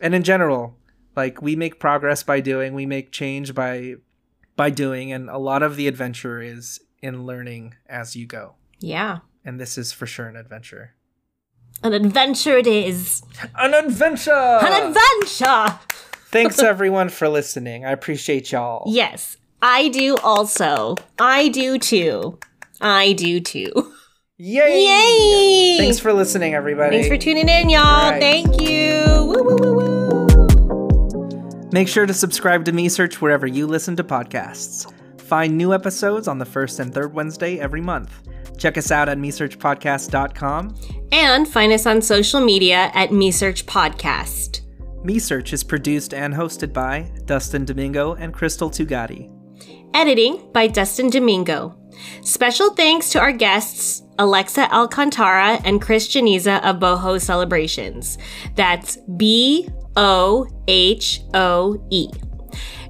[0.00, 0.74] and in general
[1.14, 3.94] like we make progress by doing we make change by
[4.56, 9.18] by doing and a lot of the adventure is in learning as you go yeah
[9.44, 10.94] and this is for sure an adventure
[11.82, 13.20] An adventure it is.
[13.54, 14.32] An adventure!
[14.32, 15.78] An adventure!
[16.32, 17.84] Thanks everyone for listening.
[17.84, 18.84] I appreciate y'all.
[18.88, 20.96] Yes, I do also.
[21.18, 22.38] I do too.
[22.80, 23.72] I do too.
[24.38, 24.84] Yay!
[24.84, 25.78] Yay!
[25.78, 26.96] Thanks for listening, everybody.
[26.96, 27.80] Thanks for tuning in, y'all.
[27.84, 28.20] All right.
[28.20, 29.02] Thank you.
[29.24, 31.68] Woo, woo, woo, woo.
[31.72, 34.92] Make sure to subscribe to Me Search wherever you listen to podcasts.
[35.22, 38.12] Find new episodes on the first and third Wednesday every month.
[38.58, 40.74] Check us out at mesearchpodcast.com.
[41.12, 44.60] And find us on social media at Me Search Podcast.
[45.04, 49.35] Me Search is produced and hosted by Dustin Domingo and Crystal Tugati.
[49.96, 51.74] Editing by Dustin Domingo.
[52.20, 58.18] Special thanks to our guests, Alexa Alcantara and Chris Janiza of Boho Celebrations.
[58.56, 62.10] That's B O H O E.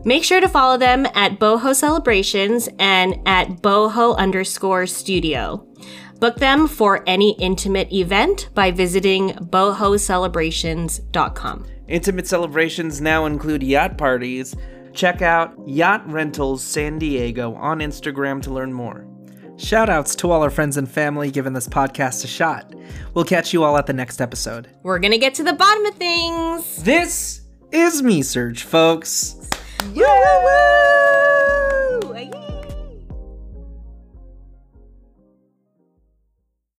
[0.04, 5.64] Make sure to follow them at Boho Celebrations and at boho underscore studio.
[6.18, 11.66] Book them for any intimate event by visiting bohocelebrations.com.
[11.86, 14.56] Intimate celebrations now include yacht parties.
[14.96, 19.06] Check out Yacht Rentals San Diego on Instagram to learn more.
[19.56, 22.74] Shoutouts to all our friends and family giving this podcast a shot.
[23.12, 24.68] We'll catch you all at the next episode.
[24.82, 26.82] We're gonna get to the bottom of things.
[26.82, 27.42] This
[27.72, 29.36] is Me Search, folks.
[29.94, 30.44] Woo, woo,
[32.10, 32.45] woo.